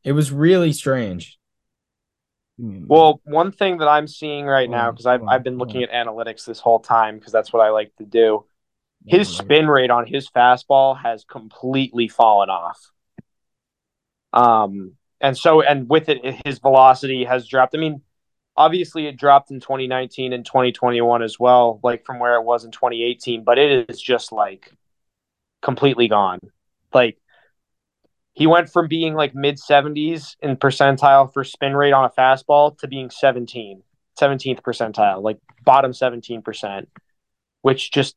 [0.04, 1.38] It was really strange.
[2.58, 2.90] Give me a minute.
[2.90, 5.92] Well, one thing that I'm seeing right Hold now, because I've, I've been looking at
[5.92, 8.46] analytics this whole time, because that's what I like to do.
[9.06, 12.92] His spin rate on his fastball has completely fallen off.
[14.34, 17.76] Um, and so, and with it, his velocity has dropped.
[17.76, 18.02] I mean,
[18.56, 22.72] obviously, it dropped in 2019 and 2021 as well, like from where it was in
[22.72, 24.72] 2018, but it is just like
[25.62, 26.40] completely gone.
[26.94, 27.18] Like,
[28.34, 32.78] he went from being like mid 70s in percentile for spin rate on a fastball
[32.80, 33.82] to being 17,
[34.20, 36.86] 17th percentile, like bottom 17%,
[37.62, 38.16] which just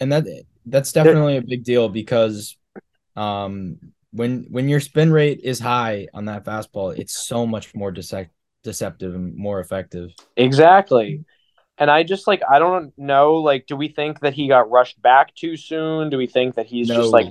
[0.00, 0.26] and that
[0.66, 2.56] that's definitely a big deal because
[3.16, 3.78] um
[4.12, 8.30] when when your spin rate is high on that fastball it's so much more decep-
[8.62, 11.24] deceptive and more effective Exactly.
[11.80, 15.00] And I just like I don't know like do we think that he got rushed
[15.00, 16.10] back too soon?
[16.10, 16.96] Do we think that he's No.
[16.96, 17.28] just like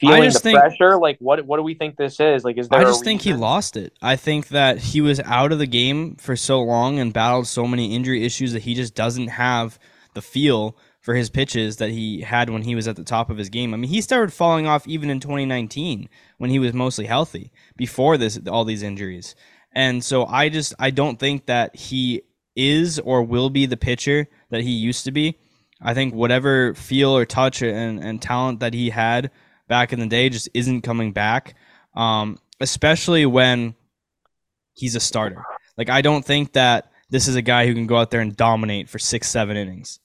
[0.00, 0.96] feeling just the think- pressure?
[0.96, 2.42] Like what what do we think this is?
[2.44, 3.92] Like is there I a just think he lost it.
[4.00, 7.66] I think that he was out of the game for so long and battled so
[7.66, 9.78] many injury issues that he just doesn't have
[10.14, 13.36] the feel for his pitches that he had when he was at the top of
[13.36, 13.74] his game.
[13.74, 18.16] I mean, he started falling off even in 2019 when he was mostly healthy before
[18.16, 19.34] this all these injuries.
[19.74, 22.22] And so I just I don't think that he
[22.54, 25.38] is or will be the pitcher that he used to be.
[25.80, 29.32] I think whatever feel or touch and, and talent that he had
[29.66, 31.56] back in the day just isn't coming back.
[31.96, 33.74] Um, especially when
[34.74, 35.44] he's a starter.
[35.76, 38.36] Like I don't think that this is a guy who can go out there and
[38.36, 39.98] dominate for six, seven innings.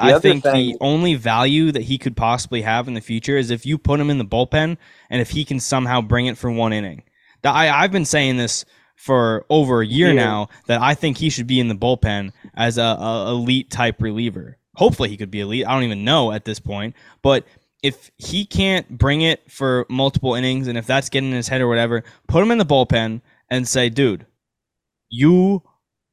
[0.00, 3.64] I think the only value that he could possibly have in the future is if
[3.66, 4.76] you put him in the bullpen
[5.08, 7.02] and if he can somehow bring it for one inning.
[7.42, 8.64] That I, I've been saying this
[8.96, 10.24] for over a year Yeah.
[10.24, 14.02] now that I think he should be in the bullpen as a, a elite type
[14.02, 14.58] reliever.
[14.74, 15.66] Hopefully he could be elite.
[15.66, 17.44] I don't even know at this point, but
[17.82, 21.62] if he can't bring it for multiple innings and if that's getting in his head
[21.62, 24.26] or whatever, put him in the bullpen and say, dude,
[25.08, 25.62] you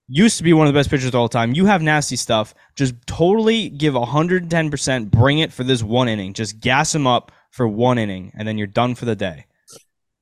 [0.08, 1.53] used to be one of the best pitchers of all time.
[1.53, 2.53] You have nasty stuff.
[2.76, 6.34] Just totally give 110%, bring it for this one inning.
[6.34, 9.45] Just gas him up for one inning, and then you're done for the day.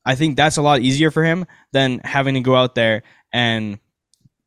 [0.05, 3.79] I think that's a lot easier for him than having to go out there and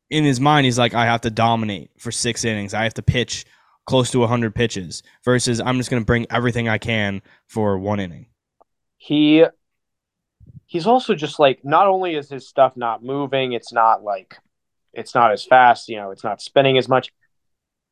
[0.09, 2.73] in his mind, he's like, I have to dominate for six innings.
[2.73, 3.45] I have to pitch
[3.85, 7.99] close to 100 pitches versus I'm just going to bring everything I can for one
[7.99, 8.27] inning.
[8.97, 9.45] he
[10.65, 14.37] he's also just like not only is his stuff not moving, it's not like
[14.93, 17.11] it's not as fast, you know, it's not spinning as much.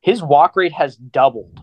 [0.01, 1.59] His walk rate has doubled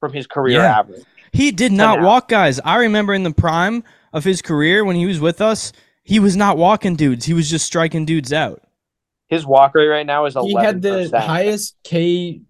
[0.00, 0.78] from his career Yeah.
[0.78, 1.04] average.
[1.32, 2.06] He did not now.
[2.06, 2.58] walk guys.
[2.64, 6.36] I remember in the prime of his career when he was with us, he was
[6.36, 7.26] not walking dudes.
[7.26, 8.62] He was just striking dudes out.
[9.26, 12.40] His walk rate right now is he had the highest k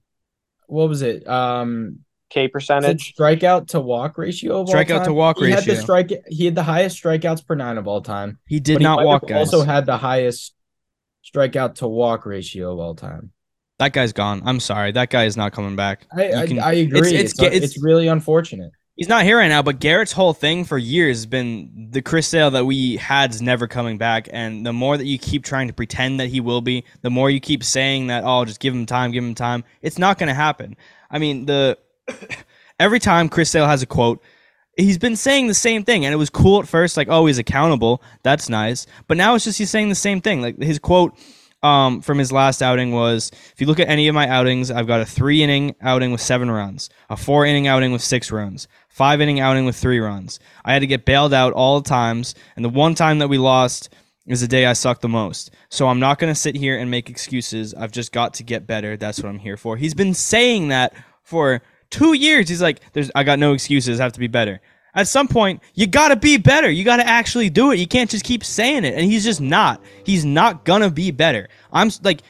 [0.68, 2.00] what was it um
[2.30, 3.14] K percentage.
[3.16, 5.04] strikeout to walk ratio of all Strikeout time?
[5.06, 5.82] to walk he had the ratio.
[5.82, 8.84] strike he had the highest strikeouts per nine of all time He did but he
[8.84, 9.38] not might walk have guys.
[9.38, 10.54] also had the highest
[11.32, 13.32] strikeout to walk ratio of all time
[13.78, 14.42] that guy's gone.
[14.44, 14.90] I'm sorry.
[14.90, 16.04] That guy is not coming back.
[16.12, 16.98] I You I, I agree.
[16.98, 18.72] it's- It's it's- it's, it's- really unfortunate.
[18.96, 22.26] He's not here right now, but Garrett's whole thing for years has been the Chris
[22.26, 24.28] Sale that we had's never coming back.
[24.32, 27.30] And the more that you keep trying to pretend that he will be, the more
[27.30, 29.62] you keep saying that, oh, just give him time, give him time.
[29.82, 30.76] It's not going to happen.
[31.08, 31.78] I mean, the
[32.80, 34.20] every time Chris Sale has a quote,
[34.78, 37.38] he's been saying the same thing, and it was cool at first, like, oh, he's
[37.38, 38.02] accountable.
[38.22, 38.86] That's nice.
[39.06, 40.40] But now it's just he's saying the same thing.
[40.40, 41.18] Like his quote
[41.62, 44.86] um, from his last outing was if you look at any of my outings, I've
[44.86, 48.68] got a three inning outing with seven runs, a four inning outing with six runs,
[48.88, 50.38] five inning outing with three runs.
[50.64, 53.38] I had to get bailed out all the times, and the one time that we
[53.38, 53.90] lost
[54.26, 55.50] is the day I sucked the most.
[55.70, 57.74] So I'm not going to sit here and make excuses.
[57.74, 58.96] I've just got to get better.
[58.96, 59.76] That's what I'm here for.
[59.76, 62.48] He's been saying that for two years.
[62.48, 64.00] He's like, "There's, I got no excuses.
[64.00, 64.60] I have to be better."
[64.94, 66.70] At some point, you got to be better.
[66.70, 67.78] You got to actually do it.
[67.78, 68.94] You can't just keep saying it.
[68.94, 69.82] And he's just not.
[70.04, 71.48] He's not gonna be better.
[71.72, 72.22] I'm like,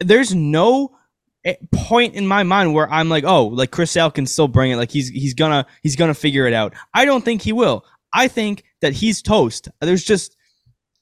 [0.00, 0.96] there's no
[1.44, 4.72] eh, point in my mind where I'm like, oh, like Chris Sale can still bring
[4.72, 4.76] it.
[4.76, 6.74] Like he's he's gonna he's gonna figure it out.
[6.94, 7.84] I don't think he will.
[8.12, 9.68] I think that he's toast.
[9.80, 10.36] There's just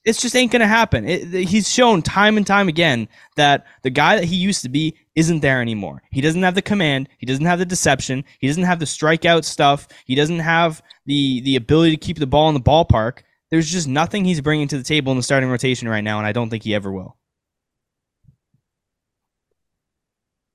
[0.09, 1.07] it's just ain't gonna happen.
[1.07, 4.97] It, he's shown time and time again that the guy that he used to be
[5.15, 6.03] isn't there anymore.
[6.11, 7.09] He doesn't have the command.
[7.19, 8.25] He doesn't have the deception.
[8.39, 9.87] He doesn't have the strikeout stuff.
[10.07, 13.19] He doesn't have the the ability to keep the ball in the ballpark.
[13.51, 16.27] There's just nothing he's bringing to the table in the starting rotation right now, and
[16.27, 17.17] I don't think he ever will.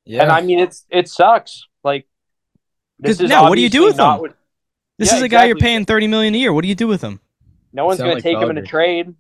[0.06, 0.24] Yeah.
[0.24, 1.68] And I mean, it's it sucks.
[1.84, 2.08] Like,
[2.98, 4.20] this is now, what do you do with him?
[4.20, 4.36] What,
[4.98, 5.30] this yeah, is a exactly.
[5.30, 6.54] guy you're paying thirty million a year.
[6.54, 7.20] What do you do with him?
[7.72, 9.16] No one's going to like take him in a trade.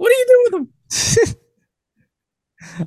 [0.00, 1.36] What do you do with them?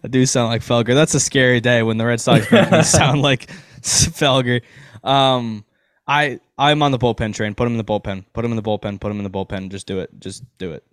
[0.04, 0.96] I do sound like Felger.
[0.96, 3.52] That's a scary day when the Red Sox make me sound like
[3.82, 4.64] Felger.
[5.04, 5.64] Um,
[6.08, 7.54] I I'm on the bullpen train.
[7.54, 8.26] Put him in the bullpen.
[8.34, 9.00] Put him in the bullpen.
[9.00, 9.70] Put him in the bullpen.
[9.70, 10.10] Just do it.
[10.18, 10.84] Just do it.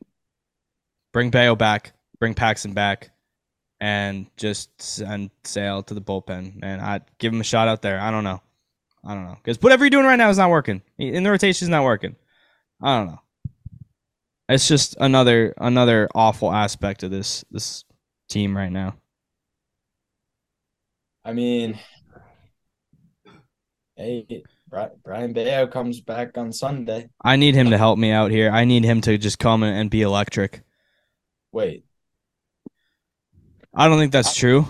[1.15, 1.95] Bring Bello back.
[2.19, 3.13] Bring Paxton back,
[3.81, 6.59] and just send Sale to the bullpen.
[6.63, 7.99] And I give him a shot out there.
[7.99, 8.43] I don't know.
[9.03, 10.83] I don't know because whatever you're doing right now is not working.
[10.99, 12.15] In the rotation is not working.
[12.83, 13.21] I don't know.
[14.51, 17.85] It's just another another awful aspect of this this
[18.29, 18.97] team right now.
[21.25, 21.79] I mean,
[23.95, 24.43] hey,
[25.05, 27.11] Brayan Bello comes back on Sunday.
[27.23, 28.51] I need him to help me out here.
[28.51, 30.63] I need him to just come and be electric.
[31.53, 31.85] Wait.
[33.73, 34.67] I don't think that's true.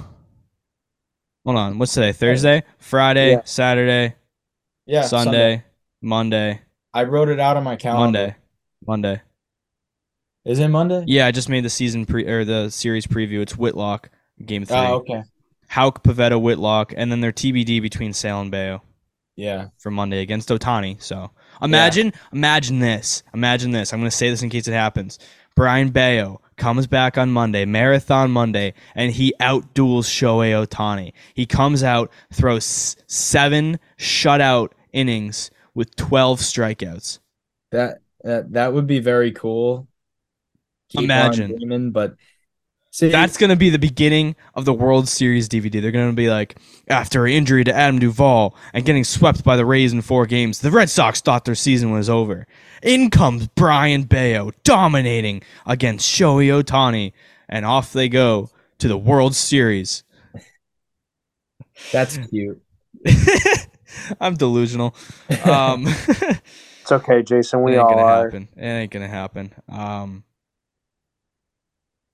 [1.47, 1.79] Hold on.
[1.79, 2.13] What's today?
[2.13, 3.43] Thursday, Friday, yeah.
[3.45, 4.15] Saturday,
[4.85, 5.65] yeah, Sunday, Sunday,
[6.03, 6.61] Monday.
[6.93, 8.19] I wrote it out on my calendar.
[8.19, 8.37] Monday.
[8.87, 9.23] Monday.
[10.45, 11.05] Is it Monday?
[11.07, 13.41] Yeah, I just made the season pre or the series preview.
[13.41, 14.11] It's Whitlock,
[14.45, 14.77] game three.
[14.77, 15.23] Oh, okay.
[15.69, 18.83] Houck, Pivetta, Whitlock, and then their TBD between Sale and Bello.
[19.37, 19.69] Yeah.
[19.79, 21.01] For Monday against Ohtani.
[21.03, 21.31] So
[21.63, 22.21] imagine, yeah.
[22.33, 23.23] imagine this.
[23.35, 23.93] Imagine this.
[23.93, 25.19] I'm gonna say this in case it happens.
[25.57, 31.13] Brayan Bello comes back on Monday, Marathon Monday, and he outduels Shohei Ohtani.
[31.35, 37.19] He comes out, throws seven shutout innings with 12 strikeouts.
[37.73, 39.89] That that, that would be very cool
[40.91, 41.57] keep Imagine.
[41.57, 42.17] Dreaming, but
[42.91, 45.81] see, that's going to be the beginning of the World Series DVD.
[45.81, 49.65] They're going to be like, after injury to Adam Duvall and getting swept by the
[49.65, 52.47] Rays in four games, the Red Sox thought their season was over.
[52.83, 57.13] In comes Brayan Bello, dominating against Shohei Ohtani,
[57.49, 60.03] and off they go to the World Series.
[61.93, 62.61] That's cute.
[64.21, 64.95] I'm delusional.
[65.45, 65.85] Um,
[66.83, 67.63] it's okay, Jason.
[67.63, 68.25] We all are.
[68.25, 68.49] Happen.
[68.57, 69.53] It ain't gonna happen.
[69.69, 70.25] Um,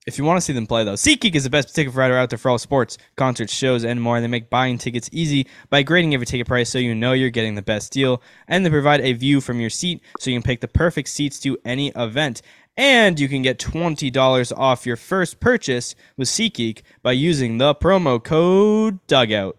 [0.07, 2.29] if you want to see them play, though, SeatGeek is the best ticket provider out
[2.29, 4.21] there for all sports, concerts, shows, and more.
[4.21, 7.55] They make buying tickets easy by grading every ticket price so you know you're getting
[7.55, 8.21] the best deal.
[8.47, 11.41] And they provide a view from your seat so you can pick the perfect seats
[11.41, 12.41] to any event.
[12.77, 18.23] And you can get $20 off your first purchase with SeatGeek by using the promo
[18.23, 19.57] code DUGOUT.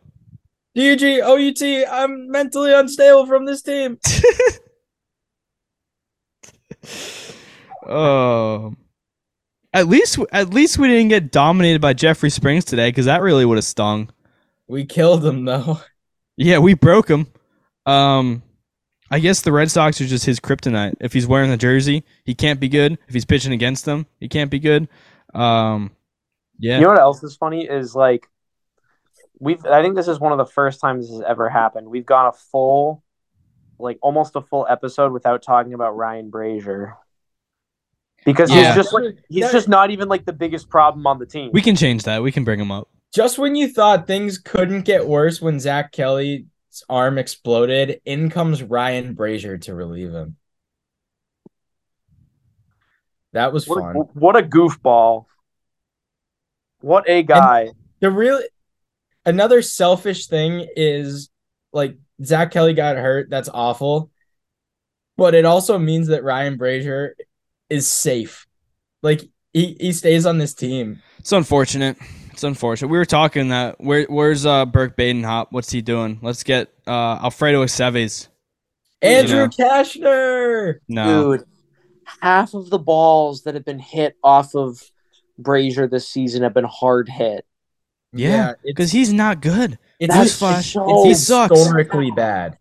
[0.75, 3.99] DUG, OUT, I'm mentally unstable from this team.
[7.87, 8.75] oh.
[9.73, 13.45] At least, at least we didn't get dominated by Jeffrey Springs today, because that really
[13.45, 14.11] would have stung.
[14.67, 15.81] We killed him though.
[16.41, 17.27] Yeah, we broke him.
[17.85, 18.45] Um,
[19.11, 20.95] I guess the Red Sox are just his kryptonite.
[21.01, 22.97] If he's wearing the jersey, he can't be good.
[23.09, 24.89] If he's pitching against them, he can't be good.
[25.35, 25.91] Um,
[26.61, 26.77] yeah.
[26.77, 28.29] You know what else is funny is like
[29.41, 29.67] we've.
[29.67, 31.89] I think this is one of the first times this has ever happened.
[31.89, 33.03] We've gone a full,
[33.81, 36.95] like almost a full episode without talking about Ryan Brasier
[38.29, 38.67] because yeah.
[38.67, 41.51] he's just like he's just not even like the biggest problem on the team.
[41.51, 42.23] We can change that.
[42.23, 42.91] We can bring him up.
[43.15, 46.45] Just when you thought things couldn't get worse, when Zack Kelly's
[46.91, 50.37] arm exploded, in comes Ryan Brasier to relieve him.
[53.33, 53.97] That was what fun.
[53.97, 55.25] A, what a goofball!
[56.83, 57.61] What a guy!
[57.61, 58.43] And the real
[59.25, 61.31] another selfish thing is
[61.73, 63.31] like Zach Kelly got hurt.
[63.31, 64.11] That's awful.
[65.17, 67.13] but it also means that Ryan Brasier
[67.71, 68.47] is safe.
[69.03, 71.03] Like he, he stays on this team.
[71.19, 71.97] It's unfortunate.
[72.33, 72.89] It's unfortunate.
[72.89, 75.49] We were talking that where where's uh Burke Badenhop?
[75.51, 76.19] What's he doing?
[76.23, 78.29] Let's get uh Alfredo Aceves.
[79.03, 79.49] Andrew know.
[79.49, 80.75] Cashner.
[80.89, 81.37] No.
[81.37, 81.47] Dude,
[82.21, 84.83] half of the balls that have been hit off of
[85.41, 87.45] Brasier this season have been hard hit.
[88.13, 89.79] Yeah, because he's not good.
[90.01, 91.59] it's, That's Newsflash, so he sucks.
[91.59, 92.59] historically bad.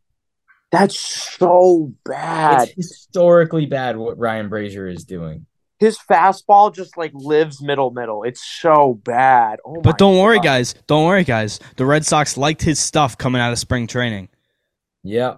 [0.71, 2.69] That's so bad.
[2.69, 5.45] It's historically bad what Ryan Brasier is doing.
[5.79, 8.23] His fastball just like lives middle middle.
[8.23, 9.59] It's so bad.
[9.63, 10.73] Oh But don't worry, guys.
[10.87, 11.59] Don't worry, guys.
[11.75, 14.29] The Red Sox liked his stuff coming out of spring training.
[15.03, 15.35] Yeah.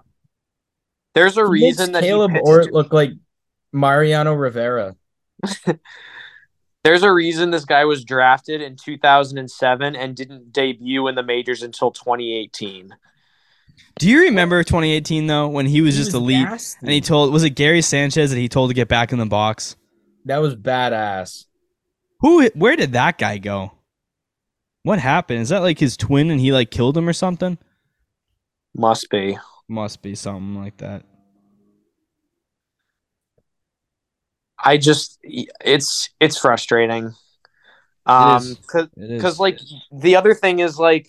[1.14, 3.10] There's a He reason that Kaleb he pitched- Ort look like
[3.72, 4.96] Mariano Rivera.
[6.82, 11.62] There's a reason this guy was drafted in 2007 and didn't debut in the majors
[11.62, 12.90] until 2018.
[13.98, 16.78] Do you remember 2018 though, when he was He just elite nasty.
[16.80, 19.26] and he told was it Gary Sanchez that he told to get back in the
[19.26, 19.76] box?
[20.26, 21.46] that was badass.
[22.20, 22.46] Who?
[22.50, 23.72] Where did that guy go?
[24.82, 25.40] What happened?
[25.40, 27.58] Is that like his twin and he like killed him or something?
[28.74, 29.36] Must be.
[29.68, 31.04] Must be something like that.
[34.62, 37.14] I just it's it's frustrating.
[38.06, 39.22] Um cuz It is.
[39.22, 39.58] cuz like
[39.92, 41.06] the other thing is like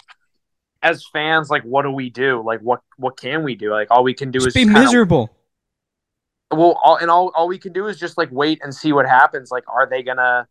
[0.83, 2.41] as fans like what do we do?
[2.43, 3.71] Like what what can we do?
[3.71, 5.29] Like all we can do just is be kinda- miserable.
[6.51, 9.07] well all, and all all we can do is just like wait and see what
[9.07, 9.51] happens.
[9.51, 10.47] Like are they to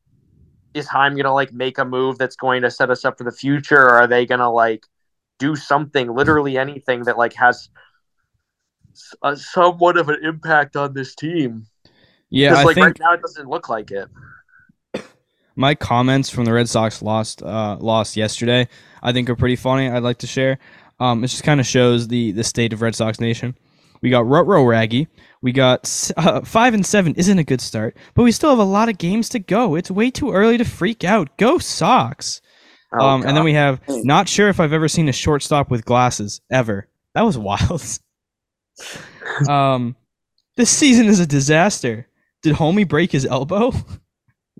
[0.75, 3.33] is Chaim to like make a move that's going to set us up for the
[3.33, 4.87] future or are they to like
[5.39, 7.69] do something literally anything that like has
[9.23, 11.67] a, somewhat of an impact on this team?
[12.29, 14.09] Yeah, I like think right now it doesn't look like it.
[15.61, 18.67] My comments from the Red Sox lost uh lost yesterday,
[19.03, 19.89] I think are pretty funny.
[19.89, 20.59] I'd like to share.
[20.99, 23.57] Um, it just kind of shows the the state of Red Sox Nation.
[24.03, 25.09] We got Rutro Raggy.
[25.43, 28.65] We got uh, five and seven isn't a good start, but we still have a
[28.65, 29.75] lot of games to go.
[29.75, 31.37] It's way too early to freak out.
[31.37, 32.41] Go Sox.
[32.93, 35.85] Oh, um, and then we have not sure if I've ever seen a shortstop with
[35.85, 36.89] glasses ever.
[37.15, 37.83] That was wild.
[39.49, 39.95] um,
[40.57, 42.09] this season is a disaster.
[42.43, 43.73] Did Homie break his elbow?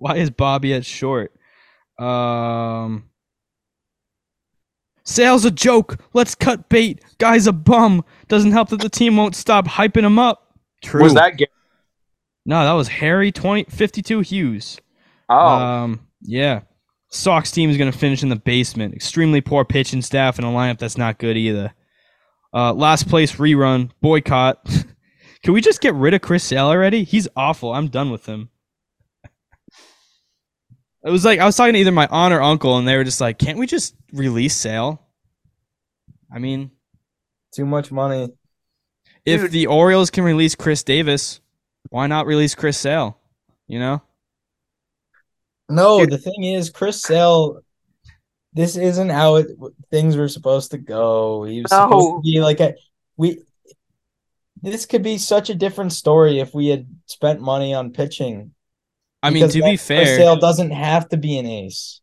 [0.01, 1.31] Why is Bobby at short?
[1.99, 3.03] Um,
[5.03, 5.99] Sale's a joke.
[6.13, 7.03] Let's cut bait.
[7.19, 8.03] Guy's a bum.
[8.27, 10.57] Doesn't help that the team won't stop hyping him up.
[10.83, 11.03] True.
[11.03, 11.49] was that game?
[12.47, 14.79] No, that was Harry 20, 52 Hughes.
[15.29, 16.61] Oh, Um, yeah.
[17.09, 18.95] Sox team is going to finish in the basement.
[18.95, 21.75] Extremely poor pitching staff and a lineup that's not good either.
[22.55, 24.65] Uh, last place rerun boycott.
[25.43, 27.03] Can we just get rid of Chris Sale already?
[27.03, 27.71] He's awful.
[27.71, 28.49] I'm done with him.
[31.03, 33.03] It was like I was talking to either my aunt or uncle, and they were
[33.03, 35.01] just like, "Can't we just release Sale?"
[36.33, 36.71] I mean,
[37.53, 38.29] Too much money.
[39.25, 39.51] if Dude.
[39.51, 41.41] the Orioles can release Chris Davis,
[41.89, 43.17] why not release Chris Sale?
[43.67, 44.01] You know?
[45.69, 46.11] No, Dude.
[46.11, 47.61] the thing is, Chris Sale.
[48.53, 49.47] This isn't how it,
[49.89, 51.45] things were supposed to go.
[51.45, 52.75] He was supposed to be like a
[53.17, 53.41] we.
[54.61, 58.53] This could be such a different story if we had spent money on pitching.
[59.23, 62.01] I mean, to then be Chris fair, Sale doesn't have to be an ace.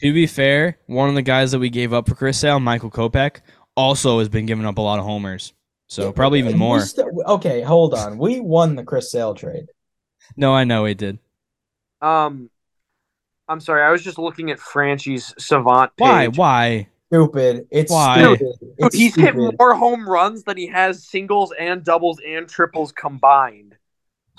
[0.00, 2.90] To be fair, one of the guys that we gave up for Chris Sale, Michael
[2.90, 3.40] Kopech,
[3.76, 5.52] also has been giving up a lot of homers.
[5.88, 6.80] So Yeah, probably even more.
[6.80, 8.16] st- okay, hold on.
[8.16, 9.66] We won the Chris Sale trade.
[10.36, 11.18] No, I know we did.
[12.00, 12.48] um,
[13.48, 13.82] I'm sorry.
[13.82, 16.06] I was just looking at Franchy's Savant page.
[16.06, 16.28] Why?
[16.28, 16.88] Why?
[17.12, 17.66] Stupid.
[17.72, 18.18] It's Why?
[18.22, 18.52] stupid.
[18.60, 22.92] Dude, It's he's hit more home runs than he has singles and doubles and triples
[22.92, 23.74] combined.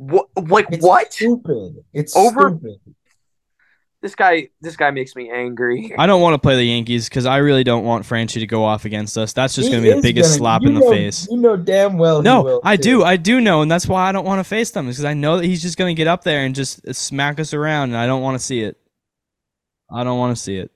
[0.00, 0.28] what?
[0.36, 1.12] Like It's what?
[1.12, 1.84] Stupid.
[1.92, 2.80] It's Over- stupid.
[4.02, 4.48] This guy.
[4.62, 5.92] This guy makes me angry.
[5.98, 8.64] I don't want to play the Yankees because I really don't want Franchy to go
[8.64, 9.34] off against us.
[9.34, 11.28] That's just going to be the biggest gonna- slap you in the know- face.
[11.30, 12.20] You know damn well.
[12.22, 12.82] he No, will, I too.
[12.82, 13.04] do.
[13.04, 14.88] I do know, and that's why I don't want to face them.
[14.88, 17.38] Is because I know that he's just going to get up there and just smack
[17.38, 18.78] us around, and I don't want to see it.
[19.92, 20.70] I don't want to see it.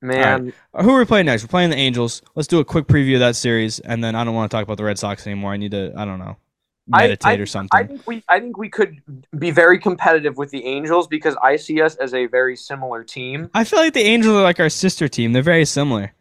[0.00, 1.42] Man, Uh, Who are we playing next?
[1.42, 2.22] We're playing the Angels.
[2.36, 4.62] Let's do a quick preview of that series, and then I don't want to talk
[4.62, 5.52] about the Red Sox anymore.
[5.52, 6.36] I need to, I don't know, I-
[6.88, 7.70] meditate I, or something.
[7.72, 8.22] I think we.
[8.28, 9.00] I think we could
[9.38, 13.50] be very competitive with the Angels because I see us as a very similar team.
[13.54, 15.32] I feel like the Angels are like our sister team.
[15.32, 16.14] They're very similar.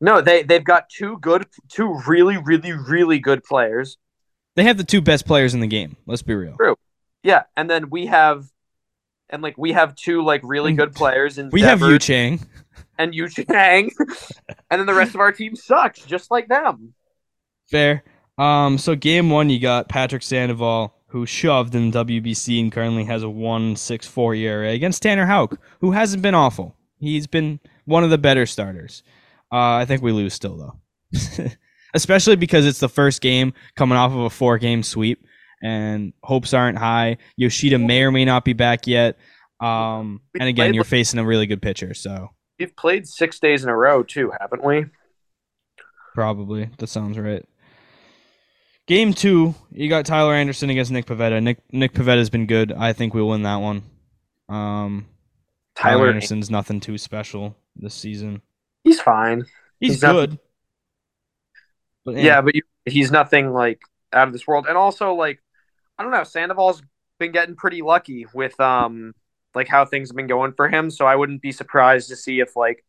[0.00, 3.96] No, they they've got two good, two really, really, really good players.
[4.56, 5.96] They have the two best players in the game.
[6.06, 6.56] Let's be real.
[6.56, 6.76] True.
[7.22, 8.46] Yeah, and then we have,
[9.30, 10.76] and like we have two like really mm.
[10.76, 12.40] good players in We have Yu Chang.
[12.98, 13.90] and Yu Chang,
[14.70, 16.94] and then the rest of our team sucks, just like them.
[17.70, 18.04] Fair.
[18.38, 23.22] Um, so game one, you got Patrick Sandoval, who shoved in WBC and currently has
[23.22, 26.76] a 1.64 ERA against Tanner Houck, who hasn't been awful.
[26.98, 29.02] He's been one of the better starters.
[29.52, 31.50] Uh, I think we lose still though.
[31.94, 35.24] especially because it's the first game coming off of a four game sweep
[35.62, 37.18] and hopes aren't high.
[37.36, 39.16] Yoshida may or may not be back yet.
[39.60, 43.70] Um, and again, you're facing a really good pitcher, so We've played six days in
[43.70, 44.86] a row too, haven't we?
[46.14, 47.44] probably that sounds right.
[48.86, 51.42] Game two, you got Tyler Anderson against Nick Pivetta.
[51.42, 52.72] Nick Nick Pivetta's been good.
[52.72, 53.82] I think we'll win that one.
[54.48, 55.06] Um,
[55.74, 58.42] Tyler, Tyler, Anderson's nothing too special this season.
[58.84, 59.44] he's fine.
[59.80, 60.38] He's, He's not- good.
[62.04, 63.80] But Yeah, but you, he's nothing like
[64.12, 64.66] out of this world.
[64.68, 65.40] And also, like,
[65.98, 66.82] I don't know, Sandoval's
[67.18, 69.14] been getting pretty lucky with um
[69.54, 70.90] like how things have been going for him.
[70.90, 72.84] So I wouldn't be surprised to see if like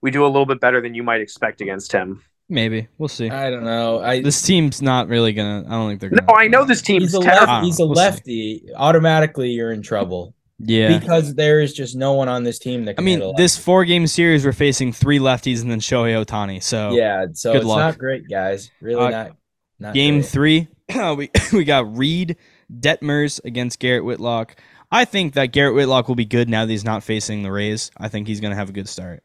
[0.00, 2.22] we do a little bit better than you might expect against him.
[2.48, 3.30] Maybe we'll see.
[3.30, 4.00] I don't know.
[4.00, 5.64] I This team's not really gonna.
[5.66, 6.32] I don't think they're No, gonna.
[6.32, 8.00] no, I know this team's he's a left, he's a We'll see.
[8.00, 8.64] lefty.
[8.76, 10.98] Automatically, you're in trouble Yeah.
[10.98, 14.06] because there is just no one on this team that I mean, this four game
[14.06, 16.62] series, we're facing three lefties and then Shohei Ohtani.
[16.62, 16.92] So.
[16.94, 17.78] Yeah, so Good it's luck.
[17.78, 18.70] not great, guys.
[18.82, 19.36] Really Uh, not.
[19.80, 20.26] Not game great.
[20.26, 20.68] three,
[21.16, 22.36] we we got Reid
[22.72, 24.56] Detmers against Garrett Whitlock.
[24.92, 27.90] I think that Garrett Whitlock will be good now that he's not facing the Rays.
[27.96, 29.22] I think he's gonna have a good start.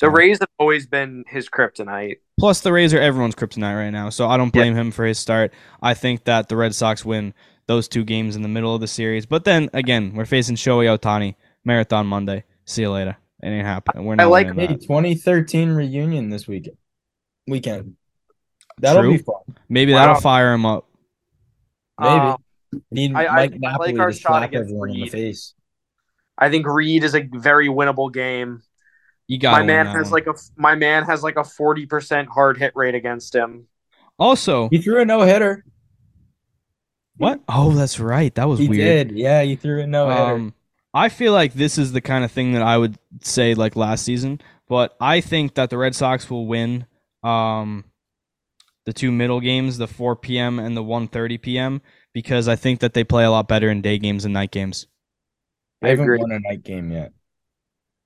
[0.00, 2.16] The Rays have always been his kryptonite.
[2.40, 5.18] Plus, the Rays are everyone's kryptonite right now, so I don't blame him for his
[5.18, 5.52] start.
[5.82, 7.34] I think that the Red Sox win
[7.66, 9.26] those two games in the middle of the series.
[9.26, 11.34] But then again, we're facing Shohei Ohtani
[11.64, 12.44] Marathon Monday.
[12.64, 13.16] See you later.
[13.42, 14.04] It ain't happening.
[14.04, 14.80] We're not I like- the that.
[14.82, 16.76] 2013 reunion this weekend.
[17.46, 17.96] Weekend.
[18.78, 19.12] That'll True.
[19.12, 19.34] be fun.
[19.68, 19.98] Maybe Wow.
[19.98, 20.88] that'll fire him up.
[22.00, 22.10] Maybe.
[22.14, 22.36] Um,
[22.90, 25.12] Need I- I- Mike I Napoli like our to shot against everyone in the Reid.
[25.12, 25.54] face.
[26.38, 28.62] I think Reid is a very winnable game.
[29.28, 32.58] You got my man has like a my man has like a forty percent hard
[32.58, 33.66] hit rate against him.
[34.18, 35.64] also He threw a no hitter.
[37.16, 37.40] what?
[37.48, 38.34] Oh, that's right.
[38.34, 39.08] That was He weird.
[39.08, 39.18] did.
[39.18, 40.22] Yeah, he threw a no hitter.
[40.22, 40.54] Um,
[40.94, 44.04] I feel like this is the kind of thing that I would say like last
[44.04, 46.86] season, but I think that the Red Sox will win
[47.22, 47.84] um,
[48.84, 50.58] the two middle games, the 4 p.m.
[50.58, 51.80] and the 1:30 p.m.
[52.12, 54.86] because I think that they play a lot better in day games and night games.
[55.80, 56.18] They haven't agree.
[56.18, 57.12] won a night game yet.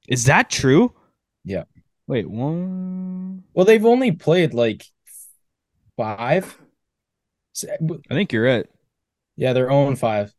[0.08, 0.92] Is that true?
[1.46, 1.64] Yeah.
[2.06, 3.44] Wait, one.
[3.54, 4.84] Well, they've only played like
[5.96, 6.58] five.
[7.64, 7.76] I
[8.14, 8.66] think you're right.
[9.36, 10.34] Yeah, they're own five.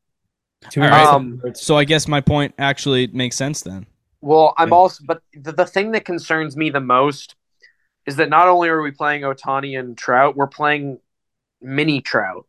[0.70, 1.08] Two All right.
[1.08, 3.86] Um, So I guess my point actually makes sense then.
[4.22, 4.76] Well, I'm Yeah.
[4.76, 7.36] also, but the, the thing that concerns me the most
[8.06, 11.00] is that not only are we playing Ohtani and Trout, we're playing
[11.62, 12.46] mini Trout.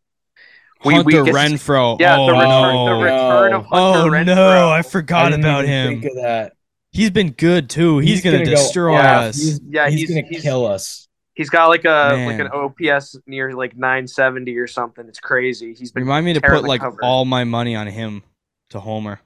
[0.84, 1.98] We- we Hunter get- Renfroe.
[2.00, 2.86] Yeah, oh, the return, no.
[2.86, 4.26] the return of Hunter Oh Renfroe.
[4.26, 6.00] no, I I forgot didn't about even him.
[6.00, 6.52] Think of that.
[6.90, 7.98] He's been good too.
[7.98, 9.36] He's, He's gonna, gonna go destroy us.
[9.36, 11.04] He's, Yeah, he's, he's- gonna he's- kill us.
[11.34, 12.26] He's got like a Man.
[12.26, 15.06] like an OPS near like 970 or something.
[15.06, 15.72] It's crazy.
[15.72, 16.98] He's been Remind me to put like cover.
[17.00, 18.24] all my money on him
[18.70, 19.20] to homer.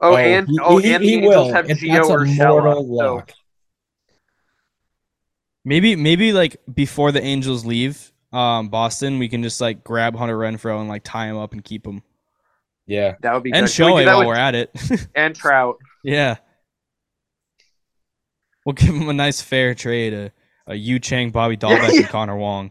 [0.00, 1.52] Oh, and he, oh, he, and he the Angels will.
[1.52, 2.62] have If Gio that's a Urshela.
[2.62, 3.32] mortal So lock.
[5.64, 10.38] Maybe maybe like before the Angels leave um, Boston, we can just like grab Hunter
[10.38, 12.02] Renfroe and like tie him up and keep him.
[12.86, 13.16] Yeah.
[13.20, 13.74] that would be And good.
[13.74, 15.08] Can we do Shohei that while with- we're at it.
[15.14, 15.76] and Trout.
[16.02, 16.36] yeah.
[18.68, 20.12] We'll give him a nice fair trade.
[20.12, 20.30] A,
[20.66, 22.70] a Yu Chang, Bobby Dalbec, and Connor Wong.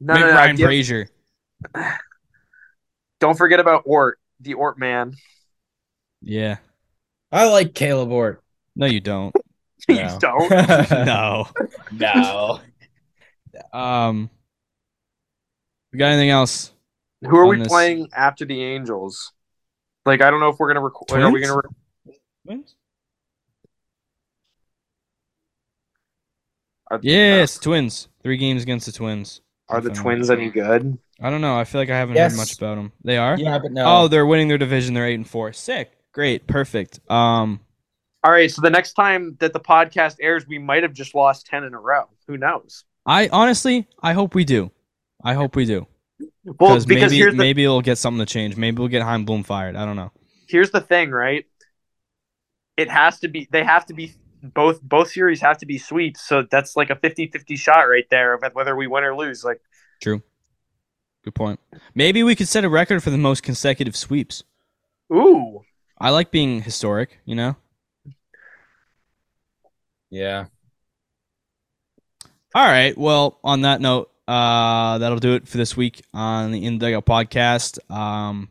[0.00, 1.06] No, Make no, no, Ryan give- Brasier.
[3.20, 5.14] Don't forget about Ort, the Ort man.
[6.20, 6.56] Yeah.
[7.30, 8.42] I like Kaleb Ort.
[8.74, 9.32] No, you don't.
[9.88, 10.18] you No.
[10.20, 10.50] don't.
[11.06, 11.46] no.
[11.92, 12.60] no.
[13.72, 14.30] Um.
[15.92, 16.72] We got anything else?
[17.22, 19.30] Who are we this- playing after the Angels?
[20.04, 21.22] Like, I don't know if we're gonna record.
[21.22, 21.60] Are we gonna?
[22.46, 22.64] Re-
[26.90, 28.08] are, Yes, Twins.
[28.22, 29.40] Three games against the Twins.
[29.68, 30.98] Are the Twins any good?
[31.20, 31.56] I don't know.
[31.58, 32.32] I feel like I haven't Yes.
[32.32, 32.92] heard much about them.
[33.02, 33.38] They are.
[33.38, 33.84] Yeah, but no.
[33.86, 34.94] Oh, they're winning their division.
[34.94, 35.52] They're eight and four.
[35.52, 35.92] Sick.
[36.12, 36.46] Great.
[36.46, 37.00] Perfect.
[37.10, 37.60] Um.
[38.22, 38.50] All right.
[38.50, 41.72] So the next time that the podcast airs, we might have just lost ten in
[41.74, 42.04] a row.
[42.28, 42.84] Who knows?
[43.06, 44.70] I honestly, I hope we do.
[45.22, 45.86] I hope we do.
[46.44, 48.56] Well, because maybe here's the maybe it'll get something to change.
[48.56, 49.76] Maybe we'll get Chaim Bloom fired.
[49.76, 50.12] I don't know.
[50.48, 51.46] here's the thing, right?
[52.76, 53.48] It has to be.
[53.50, 54.12] They have to be
[54.52, 54.82] both.
[54.82, 56.20] Both series have to be sweeps.
[56.20, 59.42] So that's like a 50-50 shot right there of whether we win or lose.
[59.44, 59.60] Like,
[60.02, 60.22] True.
[61.24, 61.58] Good point.
[61.94, 64.42] Maybe we could set a record for the most consecutive sweeps.
[65.12, 65.62] ooh,
[65.98, 67.18] I like being historic.
[67.24, 67.56] You know.
[70.10, 70.46] yeah.
[72.54, 72.96] All right.
[72.96, 76.86] Well, on that note, uh, that'll do it for this week on the In the
[76.86, 77.78] Dugout podcast.
[77.90, 78.48] Um,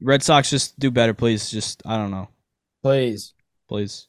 [0.00, 1.50] Red Sox just do better, please.
[1.50, 2.28] Just I don't know,
[2.82, 3.34] Please.
[3.68, 4.08] please,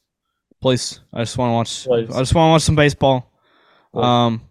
[0.62, 1.01] please.
[1.14, 1.86] I just want to watch.
[1.86, 2.16] Please.
[2.16, 3.32] I just want to watch some baseball.
[3.93, 4.03] Please.
[4.03, 4.41] Um,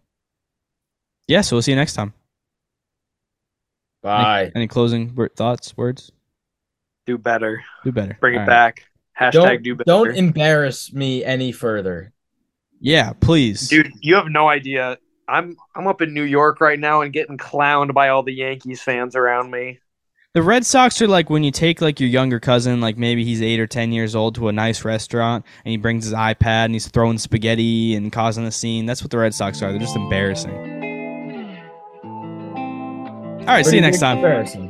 [1.29, 1.41] yeah.
[1.41, 2.13] So we'll see you next time.
[4.03, 4.53] Bye.
[4.55, 6.13] Any closing wor- thoughts, words?
[7.07, 7.65] do better.
[7.85, 8.17] Do better.
[8.21, 8.47] Bring it All right.
[8.49, 8.85] back.
[9.19, 9.85] Hashtag Don't, do better.
[9.87, 12.13] don't embarrass me any further.
[12.81, 13.69] Yeah, please.
[13.69, 14.99] Dude, you have no idea
[15.29, 18.83] I'm I'm up in New York right now and getting clowned by all the Yankees
[18.83, 19.81] fans around me.
[20.37, 23.41] The Red Sox are like when you take like your younger cousin, like maybe he's
[23.41, 26.74] eight or ten years old, to a nice restaurant and he brings his iPad and
[26.74, 28.84] he's throwing spaghetti and causing a scene.
[28.84, 29.70] That's what the Red Sox are.
[29.70, 30.53] They're just embarrassing.
[33.41, 34.66] All right, see you next time.